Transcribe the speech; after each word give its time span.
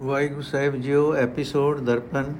ਵਾਹਿਗੁਰੂ 0.00 0.42
ਸਾਹਿਬ 0.42 0.76
JIO, 0.76 1.12
episode 1.14 1.78
Darpan 1.78 2.32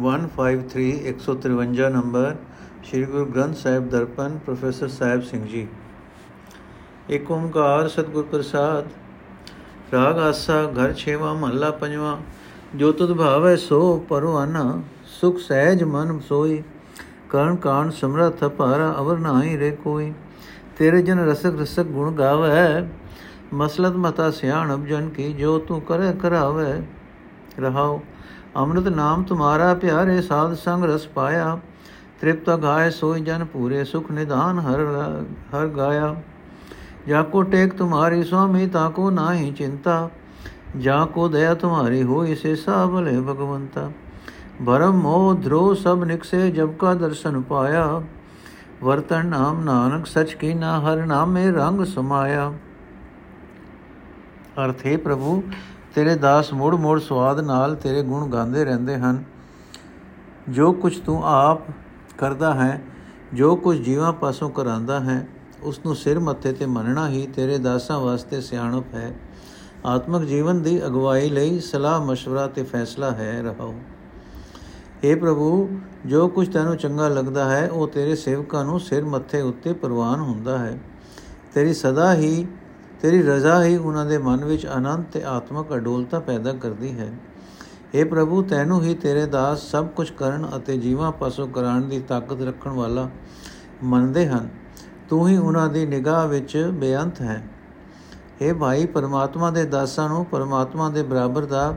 153 0.00 0.84
153 1.08 1.88
number, 1.90 2.36
Sri 2.84 3.02
Guru 3.04 3.24
Granth 3.24 3.56
Sahib 3.56 3.88
Darpan, 3.88 4.38
professor 4.38 4.88
Sahib 4.88 5.22
Singh 5.22 5.44
ji. 5.46 5.66
Ek 7.10 7.30
Onkar 7.30 7.88
ਸਤਿਗੁਰ 7.88 8.24
ਪ੍ਰਸਾਦ, 8.24 8.86
ਰਾਗ 9.94 10.18
ਆਸਾ, 10.18 10.62
ਘਰ 10.78 10.92
ਛੇਵਾ, 10.92 11.32
ਮਹੱਲਾ 11.34 11.70
ਪੰਜਵਾ, 11.70 12.16
ਜੋ 12.76 12.92
ਤੁਧ 12.92 13.12
ਭਾਵੈ 13.12 13.54
ਸੋ 13.56 13.82
ਪਰਵਾਨਾ 14.08 14.64
ਸੁਖ 15.20 15.38
ਸਹਿਜ 15.38 15.84
ਮਨ 15.84 16.18
ਸੋਈ, 16.28 16.62
ਕਰਨ 17.30 17.56
ਕਾਣ 17.56 17.90
ਸਮਰਥ 17.90 18.44
ਭਾਰਾ 18.56 18.94
ਅਵਰ 18.98 19.18
ਨਾਹੀ 19.18 19.56
ਰੇ 19.58 19.70
ਕੋਈ 19.84 20.12
ਤੇਰੇ 20.78 21.02
ਜਨ 21.02 21.18
ਰਸਕ 21.20 21.60
ਰਸਕ 21.60 21.86
ਗੁਣ 21.88 22.14
ਗਾਵੇ 22.14 22.50
ਮਸਲਤ 23.52 23.96
ਮਤਾ 23.96 24.30
ਸਿਆਣਬ 24.30 24.86
ਜਨ 24.86 25.08
ਕੀ 25.08 25.32
ਜੋ 25.32 25.58
ਤੂੰ 25.58 25.80
ਕਰੇ 25.80 26.12
ਕਰਾਵੇ 26.12 26.72
ਰਹਾਉ 27.60 28.00
ਅੰਮ੍ਰਿਤ 28.56 28.88
ਨਾਮ 28.88 29.22
ਤੁਮਾਰਾ 29.22 29.72
ਪਿਆਰੇ 29.74 30.20
ਸਾਧ 30.20 30.54
ਸੰਗ 30.54 30.84
ਰਸ 30.84 31.06
ਪਾਇਆ 31.06 31.58
ਤ੍ਰਿਪਤ 32.20 32.58
ਗਾਏ 32.62 32.90
ਸੋਈ 32.90 33.20
ਜਨ 33.20 33.44
ਪੂਰੇ 33.44 33.84
ਸੁਖ 33.84 34.10
ਨਿਧਾਨ 34.10 34.58
ਹਰ 34.58 34.80
ਹਰ 35.54 35.66
ਗਾਇਆ 35.68 36.14
ਜਾ 37.08 37.22
ਕੋ 37.22 37.42
ਟੇਕ 37.42 37.72
ਤੁਮਾਰੀ 37.74 38.22
ਸੁਆਮੀ 38.22 38.66
ਤਾ 38.66 38.88
ਕੋ 38.88 39.10
ਨਾਹੀ 39.10 39.50
ਚਿੰਤਾ 39.52 40.08
ਜਾ 40.78 41.04
ਕੋ 41.04 41.28
ਦਇਆ 41.28 41.54
ਤੁਮਾਰੀ 41.54 42.02
ਹੋਈ 42.02 42.34
ਸੇ 42.34 42.54
ਸਾਬਲੇ 42.56 43.20
ਭਗਵੰਤਾ 43.20 43.90
ਭਰਮ 44.66 45.00
ਮੋਹ 45.00 45.34
ਧਰੋ 45.34 45.72
ਸਭ 45.74 46.04
ਨਿਕਸੇ 46.04 46.50
ਜਬ 46.50 46.72
ਕਾ 46.72 46.94
ਦਰਸ਼ਨ 46.94 47.40
ਪਾਇਆ 47.40 48.02
ਵਰਤਨ 48.82 49.26
ਨਾਮ 49.26 49.64
ਨਾਨਕ 49.64 50.06
ਸਚ 50.06 50.34
ਕੀ 50.34 50.52
ਨਾ 50.54 50.78
ਹਰ 50.80 51.04
ਨਾਮੇ 51.06 51.50
ਰੰਗ 51.50 51.84
ਸਮਾਇਆ 51.84 52.52
ਅਰਥ 54.65 54.85
ਹੈ 54.85 54.97
ਪ੍ਰਭੂ 54.97 55.43
ਤੇਰੇ 55.95 56.15
ਦਾਸ 56.15 56.53
ਮੋੜ 56.53 56.75
ਮੋੜ 56.75 56.99
ਸਵਾਦ 57.01 57.39
ਨਾਲ 57.39 57.75
ਤੇਰੇ 57.75 58.03
ਗੁਣ 58.03 58.29
ਗਾਉਂਦੇ 58.29 58.65
ਰਹਿੰਦੇ 58.65 58.95
ਹਨ 58.95 59.23
ਜੋ 60.49 60.71
ਕੁਝ 60.73 60.97
ਤੂੰ 60.99 61.21
ਆਪ 61.23 61.61
ਕਰਦਾ 62.17 62.53
ਹੈ 62.53 62.81
ਜੋ 63.33 63.55
ਕੁਝ 63.55 63.77
ਜੀਵਾਂ 63.77 64.13
ਪਾਸੋਂ 64.13 64.49
ਕਰਾਂਦਾ 64.49 64.99
ਹੈ 64.99 65.27
ਉਸ 65.63 65.79
ਨੂੰ 65.85 65.95
ਸਿਰ 65.95 66.19
ਮੱਥੇ 66.19 66.53
ਤੇ 66.53 66.65
ਮੰਨਣਾ 66.65 67.07
ਹੀ 67.09 67.27
ਤੇਰੇ 67.27 67.57
ਦਾਸਾਂ 67.57 67.99
ਵਾਸਤੇ 67.99 68.41
ਸਿਆਣਪ 68.41 68.93
ਹੈ 68.93 69.13
ਆਤਮਿਕ 69.85 70.23
ਜੀਵਨ 70.23 70.61
ਦੀ 70.61 70.85
ਅਗਵਾਈ 70.85 71.29
ਲਈ 71.29 71.59
ਸਲਾਹ 71.59 71.99
مشورہ 72.01 72.49
ਤੇ 72.55 72.63
ਫੈਸਲਾ 72.63 73.11
ਹੈ 73.11 73.41
ਰਹਾਓ 73.41 73.73
اے 75.05 75.19
ਪ੍ਰਭੂ 75.19 75.69
ਜੋ 76.05 76.27
ਕੁਝ 76.27 76.47
ਤੈਨੂੰ 76.49 76.77
ਚੰਗਾ 76.77 77.07
ਲੱਗਦਾ 77.07 77.45
ਹੈ 77.45 77.69
ਉਹ 77.69 77.87
ਤੇਰੇ 77.87 78.15
ਸੇਵਕਾਂ 78.15 78.65
ਨੂੰ 78.65 78.79
ਸਿਰ 78.79 79.05
ਮੱਥੇ 79.05 79.41
ਉੱਤੇ 79.41 79.73
ਪ੍ਰਵਾਨ 79.73 80.19
ਹੁੰਦਾ 80.19 80.57
ਹੈ 80.57 80.79
ਤੇਰੀ 81.53 81.73
ਸਦਾ 81.73 82.13
ਹੀ 82.13 82.47
ਤੇਰੀ 83.02 83.22
ਰਜ਼ਾ 83.22 83.64
ਹੀ 83.64 83.76
ਉਹਨਾਂ 83.76 84.06
ਦੇ 84.06 84.18
ਮਨ 84.18 84.44
ਵਿੱਚ 84.44 84.66
ਆਨੰਦ 84.66 85.04
ਤੇ 85.04 85.24
ਆਤਮਿਕ 85.24 85.74
ਅਡੋਲਤਾ 85.74 86.20
ਪੈਦਾ 86.20 86.52
ਕਰਦੀ 86.52 86.98
ਹੈ। 86.98 87.12
हे 87.94 88.08
ਪ੍ਰਭੂ, 88.08 88.42
ਤੈਨੂੰ 88.42 88.82
ਹੀ 88.82 88.94
ਤੇਰੇ 88.94 89.26
ਦਾਸ 89.26 89.62
ਸਭ 89.62 89.86
ਕੁਝ 89.86 90.10
ਕਰਨ 90.10 90.50
ਅਤੇ 90.56 90.78
ਜੀਵਾਂ 90.78 91.12
ਪਾਸੋਂ 91.12 91.48
ਕਰਾਣ 91.48 91.80
ਦੀ 91.80 92.00
ਤਾਕਤ 92.00 92.42
ਰੱਖਣ 92.42 92.70
ਵਾਲਾ 92.70 93.10
ਮੰਨਦੇ 93.84 94.26
ਹਨ। 94.28 94.48
ਤੂੰ 95.08 95.28
ਹੀ 95.28 95.36
ਉਹਨਾਂ 95.36 95.68
ਦੀ 95.68 95.86
ਨਿਗਾਹ 95.86 96.28
ਵਿੱਚ 96.28 96.70
ਬੇਅੰਤ 96.72 97.20
ਹੈ। 97.20 97.48
हे 98.42 98.56
ਭਾਈ, 98.56 98.86
ਪਰਮਾਤਮਾ 98.86 99.50
ਦੇ 99.50 99.64
ਦਾਸਾਂ 99.64 100.08
ਨੂੰ 100.08 100.24
ਪਰਮਾਤਮਾ 100.26 100.88
ਦੇ 100.88 101.02
ਬਰਾਬਰ 101.02 101.44
ਦਾ 101.44 101.76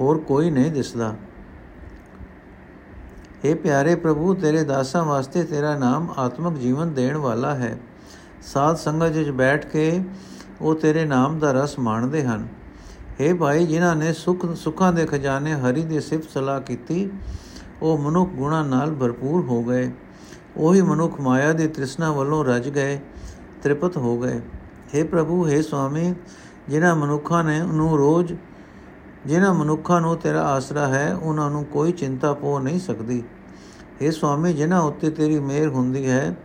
ਹੋਰ 0.00 0.18
ਕੋਈ 0.18 0.50
ਨਹੀਂ 0.50 0.70
ਦਿਸਦਾ। 0.70 1.14
हे 3.44 3.56
ਪਿਆਰੇ 3.56 3.94
ਪ੍ਰਭੂ, 3.94 4.34
ਤੇਰੇ 4.34 4.64
ਦਾਸਾਂ 4.64 5.04
ਵਾਸਤੇ 5.04 5.44
ਤੇਰਾ 5.44 5.78
ਨਾਮ 5.78 6.14
ਆਤਮਿਕ 6.16 6.58
ਜੀਵਨ 6.58 6.92
ਦੇਣ 6.92 7.16
ਵਾਲਾ 7.16 7.54
ਹੈ। 7.54 7.78
ਸਾਧ 8.42 8.76
ਸੰਗਤ 8.76 9.16
ਵਿੱਚ 9.16 9.30
ਬੈਠ 9.30 9.66
ਕੇ 9.66 10.04
ਉਹ 10.63 10.75
ਤੇਰੇ 10.75 11.05
ਨਾਮ 11.05 11.39
ਦਾ 11.39 11.51
ਰਸ 11.51 11.77
ਮਾਣਦੇ 11.79 12.23
ਹਨ 12.23 12.47
اے 13.21 13.35
ਭਾਈ 13.35 13.65
ਜਿਨ੍ਹਾਂ 13.65 13.95
ਨੇ 13.95 14.11
ਸੁਖ 14.13 14.45
ਸੁਖਾਂ 14.55 14.91
ਦੇ 14.93 15.05
ਖਜ਼ਾਨੇ 15.05 15.53
ਹਰੀ 15.53 15.83
ਦੀ 15.83 15.99
ਸਿਫਤ 15.99 16.29
ਸਲਾਹ 16.29 16.59
ਕੀਤੀ 16.61 17.09
ਉਹ 17.81 17.97
ਮਨੁੱਖ 17.97 18.29
ਗੁਣਾ 18.29 18.61
ਨਾਲ 18.63 18.93
ਭਰਪੂਰ 18.95 19.43
ਹੋ 19.45 19.61
ਗਏ 19.63 19.89
ਉਹੀ 20.57 20.81
ਮਨੁੱਖ 20.81 21.19
ਮਾਇਆ 21.21 21.53
ਦੀ 21.53 21.67
ਤ੍ਰਿਸ਼ਨਾ 21.67 22.11
ਵੱਲੋਂ 22.11 22.43
ਰਜ 22.45 22.69
ਗਏ 22.69 22.99
ਤ੍ਰਿਪਤ 23.63 23.97
ਹੋ 23.97 24.17
ਗਏ 24.17 24.39
हे 24.93 25.05
ਪ੍ਰਭੂ 25.05 25.45
हे 25.47 25.61
ਸੁਆਮੀ 25.61 26.13
ਜਿਨ੍ਹਾਂ 26.69 26.95
ਮਨੁੱਖਾਂ 26.95 27.43
ਨੇ 27.43 27.59
ਨੂੰ 27.63 27.97
ਰੋਜ਼ 27.97 28.33
ਜਿਨ੍ਹਾਂ 29.25 29.53
ਮਨੁੱਖਾਂ 29.53 29.99
ਨੂੰ 30.01 30.15
ਤੇਰਾ 30.17 30.41
ਆਸਰਾ 30.47 30.87
ਹੈ 30.87 31.13
ਉਹਨਾਂ 31.13 31.49
ਨੂੰ 31.49 31.63
ਕੋਈ 31.65 31.91
ਚਿੰਤਾ 31.91 32.33
ਪੋ 32.33 32.57
ਨਹੀਂ 32.59 32.79
ਸਕਦੀ 32.79 33.23
हे 34.01 34.11
ਸੁਆਮੀ 34.11 34.53
ਜਿਨ੍ਹਾਂ 34.53 34.81
ਉੱਤੇ 34.81 35.09
ਤੇਰੀ 35.09 35.39
ਮਿਹਰ 35.39 35.67
ਹੁੰਦੀ 35.67 36.09
ਹੈ 36.09 36.35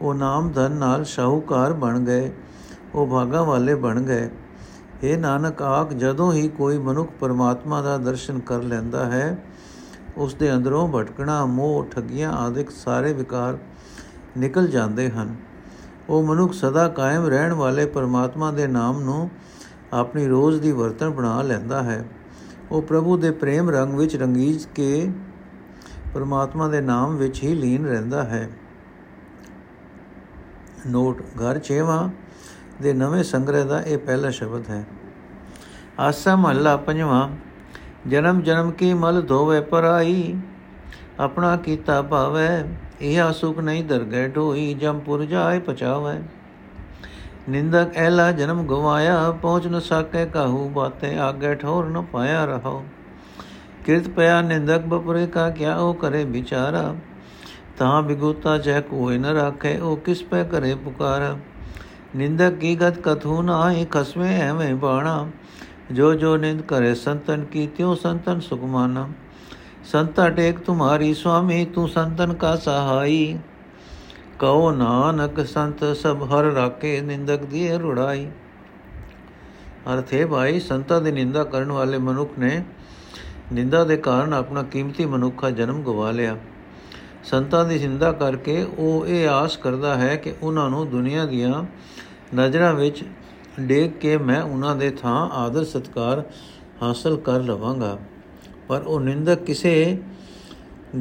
ਉਹ 0.00 0.14
ਨਾਮ 0.14 0.50
ਧਨ 0.52 0.72
ਨਾਲ 0.72 1.04
ਸ਼ਾਹੂਕਾਰ 1.04 1.72
ਬਣ 1.74 1.98
ਗਏ 2.00 2.30
ਉਹ 2.95 3.07
ਭਾਗਾ 3.07 3.43
ਵਾਲੇ 3.43 3.75
ਬਣ 3.75 4.01
ਗਏ। 4.01 4.29
ਇਹ 5.03 5.17
ਨਾਨਕ, 5.17 5.61
ਆਖ, 5.61 5.93
ਜਦੋਂ 5.93 6.33
ਹੀ 6.33 6.47
ਕੋਈ 6.47 6.77
ਮਨੁੱਖ 6.77 7.11
ਪਰਮਾਤਮਾ 7.19 7.81
ਦਾ 7.81 7.97
ਦਰਸ਼ਨ 7.97 8.39
ਕਰ 8.39 8.61
ਲੈਂਦਾ 8.61 9.05
ਹੈ, 9.05 9.43
ਉਸ 10.17 10.35
ਦੇ 10.35 10.53
ਅੰਦਰੋਂ 10.53 10.87
ਭਟਕਣਾ, 10.87 11.45
ਮੋਹ, 11.45 11.85
ਠੱਗੀਆਂ 11.85 12.31
ਆਦਿਕ 12.31 12.69
ਸਾਰੇ 12.69 13.13
ਵਿਕਾਰ 13.13 13.57
ਨਿਕਲ 14.37 14.67
ਜਾਂਦੇ 14.67 15.09
ਹਨ। 15.09 15.35
ਉਹ 16.09 16.23
ਮਨੁੱਖ 16.23 16.53
ਸਦਾ 16.53 16.87
ਕਾਇਮ 16.87 17.25
ਰਹਿਣ 17.25 17.53
ਵਾਲੇ 17.53 17.85
ਪਰਮਾਤਮਾ 17.85 18.51
ਦੇ 18.51 18.67
ਨਾਮ 18.67 19.01
ਨੂੰ 19.01 19.29
ਆਪਣੀ 19.93 20.27
ਰੋਜ਼ 20.27 20.61
ਦੀ 20.61 20.71
ਵਰਤਨ 20.71 21.09
ਬਣਾ 21.09 21.41
ਲੈਂਦਾ 21.41 21.83
ਹੈ। 21.83 22.05
ਉਹ 22.71 22.81
ਪ੍ਰਭੂ 22.81 23.17
ਦੇ 23.17 23.31
ਪ੍ਰੇਮ 23.31 23.69
ਰੰਗ 23.69 23.93
ਵਿੱਚ 23.93 24.15
ਰੰਗੀਜ 24.15 24.65
ਕੇ 24.65 25.11
ਪਰਮਾਤਮਾ 26.13 26.67
ਦੇ 26.67 26.81
ਨਾਮ 26.81 27.15
ਵਿੱਚ 27.15 27.43
ਹੀ 27.43 27.53
ਲੀਨ 27.55 27.85
ਰਹਿੰਦਾ 27.85 28.23
ਹੈ। 28.23 28.49
ਨੋਟ, 30.87 31.21
ਘਰ 31.21 31.59
6ਵਾਂ 31.59 32.24
ਦੇ 32.81 32.93
ਨਵੇਂ 32.93 33.23
ਸੰਗ੍ਰਹਿ 33.23 33.65
ਦਾ 33.65 33.81
ਇਹ 33.81 33.97
ਪਹਿਲਾ 33.97 34.29
ਸ਼ਬਦ 34.29 34.69
ਹੈ। 34.69 34.85
ਆਸਾ 35.99 36.35
ਮਹੱਲਾ 36.35 36.75
ਪੰਜਵਾਂ, 36.77 37.29
ਜਨਮ 38.07 38.41
ਜਨਮ 38.41 38.71
ਕੀ 38.71 38.93
ਮਲ 38.93 39.21
ਧੋਵੇ 39.21 39.59
ਪਰਾਈ, 39.61 40.35
ਆਪਣਾ 41.19 41.55
ਕੀਤਾ 41.57 42.01
ਭਾਵੈ, 42.01 42.63
ਇਹ 43.01 43.31
ਸੁਖ 43.33 43.59
ਨਹੀਂ 43.59 43.83
ਦਰਗਹਿ 43.83 44.27
ਢੋਈ 44.27 44.73
ਜਮਪੁਰ 44.73 45.25
ਜਾਏ 45.25 45.59
ਪਚਾਵੇ 45.59 46.19
ਨਿੰਦਕ 47.49 47.95
ਐਲਾ 47.95 48.31
ਜਨਮ 48.31 48.65
ਗਵਾਇਆ, 48.67 49.31
ਪਹੁੰਚ 49.31 49.67
ਨ 49.67 49.79
ਸਕੇ 49.79 50.25
ਕਾਹੂ 50.25 50.69
ਬਾਤੇ, 50.69 51.17
ਆਗੇ 51.17 51.55
ਠੋਰ 51.55 51.85
ਨ 51.85 52.01
ਪਾਇਆ 52.01 52.45
ਰਹੋ 52.45 52.85
ਕਿਰਤ 53.85 54.07
ਪਿਆ 54.09 54.41
ਨਿੰਦਕ 54.41 54.85
ਬਪਰੇ 54.85 55.27
ਕਾ 55.27 55.49
ਕਿਆ, 55.49 55.75
ਉਹ 55.77 55.93
ਕਰੇ 55.93 56.23
ਵਿਚਾਰਾ। 56.23 56.95
ਤਾਂ 57.77 58.01
ਬਿਗੁਤਾ 58.03 58.57
ਜੈ 58.57 58.81
ਕੋਈ 58.81 59.17
ਨ 59.17 59.25
ਰਾਖੇ, 59.25 59.77
ਉਹ 59.77 59.97
ਕਿਸ 59.97 60.23
ਪੈ 60.23 60.43
ਕਰੇ 60.43 60.75
ਪੁਕਾਰਾ। 60.75 61.35
ਨਿੰਦਕ 62.15 62.53
ਕੀ 62.53 62.75
ਗਤ 62.75 62.99
ਕਥੂ 62.99 63.41
ਨਾਹੀ 63.41 63.85
ਖਸਮੇ 63.85 64.35
ਐਵੇਂ 64.39 64.75
ਬਾਣਾ। 64.75 65.27
ਜੋ 65.91 66.13
ਜੋ 66.13 66.37
ਨਿੰਦ 66.37 66.61
ਕਰੇ 66.61 66.95
ਸੰਤਨ 66.95 67.43
ਕੀ 67.45 67.67
ਤਿਉ 67.67 67.95
ਸੰਤਨ 67.95 68.39
ਸੁਖਮਾਨਾ 68.39 69.09
ਸੰਤਾ 69.83 70.29
ਟੇਕ 70.29 70.59
ਤੁਮਾਰੀ 70.59 71.13
ਸੁਆਮੀ, 71.13 71.65
ਤੂੰ 71.65 71.87
ਸੰਤਨ 71.89 72.33
ਕਾ 72.33 72.55
ਸਹਾਈ। 72.55 73.37
ਕਉ 74.39 74.71
ਨਾਨਕ 74.71 75.45
ਸੰਤ 75.45 75.83
ਸਭ 75.97 76.23
ਹਰ 76.23 76.43
ਰਾਕੇ 76.43 77.01
ਨਿੰਦਕ 77.01 77.43
ਦੀ 77.43 77.69
ਰੁੜਾਈ। 77.69 78.27
ਅਰਥੇ 79.93 80.25
ਭਾਈ, 80.25 80.59
ਸੰਤਾਂ 80.59 81.01
ਦੀ 81.01 81.11
ਨਿੰਦਾ 81.11 81.43
ਕਰਨ 81.43 81.71
ਵਾਲੇ 81.71 81.97
ਮਨੁੱਖ 81.97 82.39
ਨੇ 82.39 82.63
ਨਿੰਦਾ 83.53 83.83
ਦੇ 83.83 83.97
ਕਾਰਨ 83.97 84.33
ਆਪਣਾ 84.33 84.63
ਕੀਮਤੀ 84.63 85.05
ਮਨੁੱਖਾ 85.05 85.49
ਜਨਮ 85.49 85.83
ਗਵਾ 85.83 86.11
ਲਿਆ। 86.11 86.37
ਸੰਤਾਂ 87.23 87.65
ਦੀ 87.65 87.79
ਨਿੰਦਾ 87.79 88.11
ਕਰਕੇ 88.11 88.63
ਉਹ 88.77 89.07
ਇਹ 89.07 89.29
ਆਸ 89.29 89.57
ਕਰਦਾ 89.57 89.95
ਹੈ 89.95 90.15
ਕਿ 90.15 90.33
ਉਹਨਾਂ 90.41 90.69
ਨੂੰ 90.69 90.89
ਦੁਨੀਆ 90.89 91.25
ਦੀਆਂ 91.25 91.63
ਨਜ਼ਰਾਂ 92.35 92.73
ਵਿੱਚ 92.73 93.03
ਡੇਕ 93.59 93.97
ਕੇ 93.97 94.17
ਮੈਂ 94.17 94.41
ਉਹਨਾਂ 94.41 94.75
ਦੇ 94.75 94.89
ਥਾਂ 94.89 95.29
ਆਦਰ 95.29 95.63
ਸਤਕਾਰ 95.63 96.23
ਹਾਸਲ 96.81 97.17
ਕਰ 97.17 97.41
ਲਵਾਂਗਾ। 97.41 97.97
ਪਰ 98.67 98.81
ਉਹ 98.81 98.99
ਨਿੰਦਕ 98.99 99.43
ਕਿਸੇ 99.43 99.97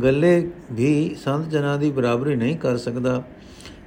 ਗੱਲੇ 0.02 0.50
ਵੀ 0.72 1.16
ਸੰਤ 1.24 1.48
ਜਨਾਂ 1.48 1.78
ਦੀ 1.78 1.90
ਬਰਾਬਰੀ 1.90 2.36
ਨਹੀਂ 2.36 2.58
ਕਰ 2.58 2.76
ਸਕਦਾ। 2.76 3.22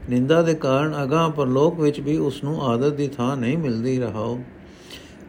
ਨਿੰਦਾ 0.09 0.41
ਦੇ 0.41 0.53
ਕਾਰਨ 0.53 1.03
ਅਗਾਹ 1.03 1.29
ਪਰਲੋਕ 1.29 1.79
ਵਿੱਚ 1.79 1.99
ਵੀ 1.99 2.17
ਉਸ 2.17 2.43
ਨੂੰ 2.43 2.63
ਆਦਰ 2.63 2.89
ਦੀ 2.89 3.07
ਥਾਂ 3.07 3.37
ਨਹੀਂ 3.37 3.57
ਮਿਲਦੀ 3.57 3.99
ਰਹਾਓ 3.99 4.39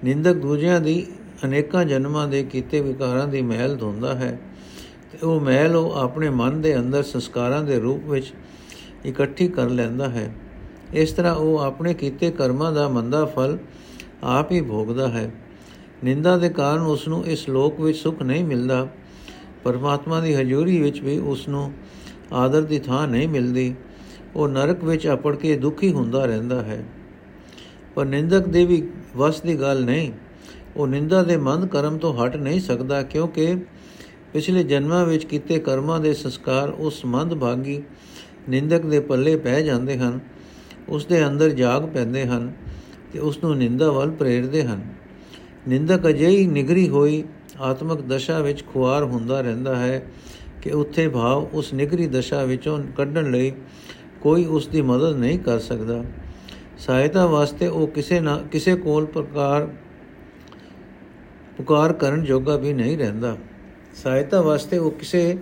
ਨਿੰਦਕ 0.04 0.32
ਦੂਜਿਆਂ 0.32 0.80
ਦੀ 0.80 1.06
ਅਨੇਕਾਂ 1.44 1.84
ਜਨਮਾਂ 1.84 2.28
ਦੇ 2.28 2.44
ਕੀਤੇ 2.44 2.80
ਵਿਕਾਰਾਂ 2.80 3.28
ਦੀ 3.28 3.42
ਮਹਿਲ 3.42 3.76
ਧੋਂਦਾ 3.76 4.14
ਹੈ। 4.14 4.38
ਤੇ 5.12 5.26
ਉਹ 5.26 5.40
ਮਹਿਲ 5.40 5.76
ਉਹ 5.76 5.92
ਆਪਣੇ 5.92 6.30
ਮਨ 6.30 6.60
ਦੇ 6.60 6.76
ਅੰਦਰ 6.76 7.02
ਸੰਸਕਾਰਾਂ 7.02 7.62
ਦੇ 7.62 7.78
ਰੂਪ 7.78 8.04
ਵਿੱਚ 8.04 8.32
ਇਕੱਠੀ 9.06 9.48
ਕਰ 9.48 9.70
ਲੈਂਦਾ 9.70 10.08
ਹੈ। 10.08 10.34
ਇਸ 10.94 11.12
ਤਰ੍ਹਾਂ 11.12 11.34
ਉਹ 11.34 11.58
ਆਪਣੇ 11.58 11.94
ਕੀਤੇ 11.94 12.30
ਕਰਮਾਂ 12.30 12.72
ਦਾ 12.72 12.88
ਮੰਦਾ 12.88 13.24
ਫਲ 13.24 13.58
ਆਪ 14.22 14.52
ਹੀ 14.52 14.60
ਭੋਗਦਾ 14.60 15.08
ਹੈ। 15.08 15.30
ਨਿੰਦਾ 16.04 16.36
ਦੇ 16.36 16.48
ਕਾਰਨ 16.48 16.82
ਉਸ 16.82 17.08
ਨੂੰ 17.08 17.26
ਇਸ 17.26 17.48
ਲੋਕ 17.48 17.80
ਵਿੱਚ 17.80 17.98
ਸੁਖ 17.98 18.22
ਨਹੀਂ 18.22 18.44
ਮਿਲਦਾ। 18.44 18.88
ਪਰਮਾਤਮਾ 19.64 20.20
ਦੀ 20.20 20.34
ਹਜ਼ੂਰੀ 20.34 20.82
ਵਿੱਚ 20.82 21.00
ਵੀ 21.00 21.18
ਉਸ 21.18 21.48
ਨੂੰ 21.48 21.72
ਆਦਰ 22.32 22.62
ਦੀ 22.62 22.78
ਥਾਂ 22.78 23.08
ਨਹੀਂ 23.08 23.28
ਮਿਲਦੀ। 23.28 23.74
ਉਹ 24.36 24.48
ਨਰਕ 24.48 24.84
ਵਿੱਚ 24.84 25.08
ਅਪੜ 25.08 25.36
ਕੇ 25.36 25.56
ਦੁਖੀ 25.56 25.92
ਹੁੰਦਾ 25.92 26.24
ਰਹਿੰਦਾ 26.24 26.62
ਹੈ। 26.62 26.84
ਪਰ 27.94 28.04
ਨਿੰਦਕ 28.04 28.48
ਦੇ 28.48 28.64
ਵੀ 28.64 28.88
ਵਸ 29.16 29.40
ਦੀ 29.40 29.60
ਗੱਲ 29.60 29.84
ਨਹੀਂ। 29.84 30.12
ਉਹ 30.76 30.86
ਨਿੰਦਾ 30.86 31.22
ਦੇ 31.22 31.36
ਮੰਦ 31.36 31.66
ਕਰਮ 31.66 31.98
ਤੋਂ 31.98 32.14
ਹਟ 32.14 32.36
ਨਹੀਂ 32.36 32.60
ਸਕਦਾ 32.60 33.02
ਕਿਉਂਕਿ 33.02 33.56
ਪਿਛਲੇ 34.32 34.64
ਜਨਮਾਂ 34.64 35.06
ਵਿੱਚ 35.06 35.24
ਕੀਤੇ 35.24 35.58
ਕਰਮਾਂ 35.58 36.00
ਦੇ 36.00 36.14
ਸੰਸਕਾਰ 36.14 36.68
ਉਸ 36.68 37.04
ਮੰਦ 37.04 37.34
ਭਾਗੀ 37.34 37.82
ਨਿੰਦਕ 38.48 38.86
ਦੇ 38.86 39.00
ਪੱਲੇ 39.00 39.36
ਪੈ 39.36 39.60
ਜਾਂਦੇ 39.62 39.98
ਹਨ। 39.98 40.20
ਉਸ 40.88 41.06
ਦੇ 41.06 41.26
ਅੰਦਰ 41.26 41.48
ਜਾਗ 41.48 41.82
ਪੈਂਦੇ 41.86 42.26
ਹਨ 42.26 42.52
ਤੇ 43.12 43.18
ਉਸ 43.18 43.44
ਨੂੰ 43.44 43.56
ਨਿੰਦਾ 43.56 43.90
ਵੱਲ 43.90 44.10
ਪ੍ਰੇਰਦੇ 44.10 44.62
ਹਨ। 44.62 44.84
ਨਿੰਦਕ 45.68 46.08
ਅਜਿਹੀ 46.08 46.46
ਨਿਗਰੀ 46.46 46.88
ਹੋਈ 46.88 47.24
ਆਤਮਿਕ 47.60 48.00
ਦਸ਼ਾ 48.00 48.38
ਵਿੱਚ 48.40 48.64
ਖੁਆਰ 48.66 49.02
ਹੁੰਦਾ 49.02 49.40
ਰਹਿੰਦਾ 49.40 49.76
ਹੈ 49.76 50.06
ਕਿ 50.62 50.70
ਉੱਥੇ 50.70 51.08
ਭਾਵ 51.08 51.48
ਉਸ 51.52 51.72
ਨਿਗਰੀ 51.72 52.06
ਦਸ਼ਾ 52.06 52.44
ਵਿੱਚੋਂ 52.44 52.78
ਕੱਢਣ 52.96 53.30
ਲਈ 53.30 53.52
ਕੋਈ 54.20 54.44
ਉਸ 54.44 54.68
ਦੀ 54.68 54.82
ਮਦਦ 54.82 55.16
ਨਹੀਂ 55.16 55.38
ਕਰ 55.38 55.58
ਸਕਦਾ। 55.58 56.04
ਸਹਾਇਤਾ 56.78 57.26
ਵਾਸਤੇ 57.26 57.66
ਉਹ 57.66 57.86
ਕਿਸੇ 57.86 58.20
ਨਾ, 58.20 58.38
ਕਿਸੇ 58.38 58.74
ਕੋਲ 58.74 59.06
ਪ੍ਰਕਾਰ, 59.06 59.68
ਪੁਕਾਰ 61.56 61.92
ਕਰਨ 61.92 62.24
ਜੋਗਾ 62.24 62.56
ਵੀ 62.56 62.72
ਨਹੀਂ 62.72 62.98
ਰਹਿੰਦਾ। 62.98 63.36
ਸਹਾਇਤਾ 63.94 64.40
ਵਾਸਤੇ 64.40 64.78
ਉਹ 64.78 64.90
ਕਿਸੇ 64.90 65.38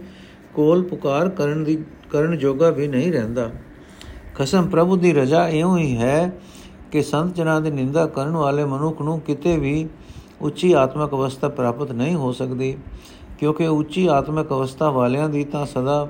ਕੋਲ 0.55 0.83
ਪੁਕਾਰ 0.83 1.29
ਕਰਨ 1.29 1.65
ਦੀ, 1.65 1.85
ਕਰਨ 2.11 2.39
ਜੋਗਾ 2.39 2.71
ਵੀ 2.71 2.89
ਨਹੀਂ 2.89 3.13
ਰਹਿੰਦਾ। 3.13 3.51
ਖਸਮ 4.39 4.69
ਪ੍ਰਭੂ 4.69 4.97
ਦੀ 4.97 5.13
ਰਜ਼ਾ 5.13 5.49
ਇਉਂ 5.49 5.79
ਹੀ 5.79 5.97
ਹੈ 5.97 6.39
ਕਿ 6.93 7.03
ਸੰਤ 7.03 7.35
ਜਨਾਂ 7.35 7.61
ਦੀ 7.61 7.71
ਨਿੰਦਾ 7.71 8.07
ਕਰਨ 8.07 8.31
ਵਾਲੇ 8.31 8.65
ਮਨੁੱਖ 8.65 9.03
ਨੂੰ 9.03 9.21
ਕਿਤੇ 9.21 9.59
ਵੀ 9.59 9.89
ਉੱਚੀ 10.41 10.73
ਆਤਮਿਕ 10.73 11.11
ਅਵਸਥਾ 11.11 11.49
ਪ੍ਰਾਪਤ 11.49 11.93
ਨਹੀਂ 11.93 12.15
ਹੋ 12.15 12.33
ਸਕਦੀ। 12.33 12.77
ਕਿਉਂਕਿ 13.39 13.67
ਉੱਚੀ 13.67 14.07
ਆਤਮਿਕ 14.07 14.51
ਅਵਸਥਾ 14.51 14.91
ਵਾਲਿਆਂ 14.91 15.29
ਦੀ 15.29 15.45
ਤਾਂ 15.45 15.67
ਸਦਾ 15.67 16.09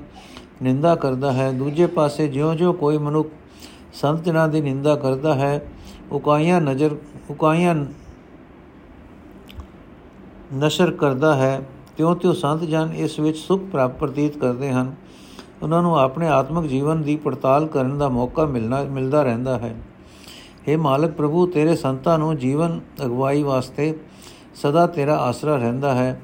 ਨਿੰਦਾ 0.63 0.95
ਕਰਦਾ 0.95 1.33
ਹੈ। 1.33 1.53
ਦੂਜੇ 1.53 1.87
ਪਾਸੇ 1.87 2.29
ਜਿਉਂ-ਜਿਉਂ 2.29 2.75
ਕੋਈ 2.75 2.99
ਮਨੁੱਖ 2.99 3.29
ਸੰਤ 3.95 4.25
ਜਨਾਂ 4.25 4.49
ਦੀ 4.49 4.61
ਨਿੰਦਾ 4.61 4.95
ਕਰਦਾ 4.95 5.35
ਹੈ, 5.35 5.67
ਉਕਾਈਆਂ 6.13 6.61
ਨਜ਼ਰ, 6.61 6.97
ਉਕਾਈਆਂ 7.31 7.75
ਨਸ਼ਰ 10.55 10.91
ਕਰਦਾ 10.91 11.35
ਹੈ, 11.35 11.69
ਤਿਉਂ-ਤਿਉਂ 11.97 12.35
ਸੰਤ 12.35 12.61
ਜਨ 12.61 12.89
ਇਸ 12.97 13.21
ਵਿੱਚ 13.21 13.37
ਸੁਖ 13.37 13.63
ਪ੍ਰਾਪਤ 13.63 13.99
ਪ੍ਰਤੀਤ 13.99 14.39
ਕਰਦੇ 14.39 14.71
ਹਨ। 14.73 14.95
ਉਹਨਾਂ 15.63 15.83
ਨੂੰ 15.83 15.99
ਆਪਣੇ 15.99 16.29
ਆਤਮਿਕ 16.29 16.71
ਜੀਵਨ 16.71 17.03
ਦੀ 17.03 17.17
ਪੜਤਾਲ 17.17 17.67
ਕਰਨ 17.67 17.99
ਦਾ 17.99 18.09
ਮੌਕਾ 18.09 18.45
ਮਿਲਣਾ, 18.45 18.83
ਮਿਲਦਾ 18.83 19.23
ਰਹਿੰਦਾ 19.23 19.59
ਹੈ। 19.59 19.77
हे 20.69 20.81
ਮਾਲਕ 20.81 21.13
ਪ੍ਰਭੂ, 21.13 21.47
ਤੇਰੇ 21.47 21.77
ਸੰਤਾਂ 21.77 22.19
ਨੂੰ 22.19 22.37
ਜੀਵਨ 22.37 22.81
ਅਗਵਾਈ 23.05 23.43
ਵਾਸਤੇ 23.43 23.95
ਸਦਾ 24.55 24.87
ਤੇਰਾ 24.87 25.17
ਆਸਰਾ 25.17 25.57
ਰਹਿੰਦਾ 25.57 25.95
ਹੈ। 25.95 26.21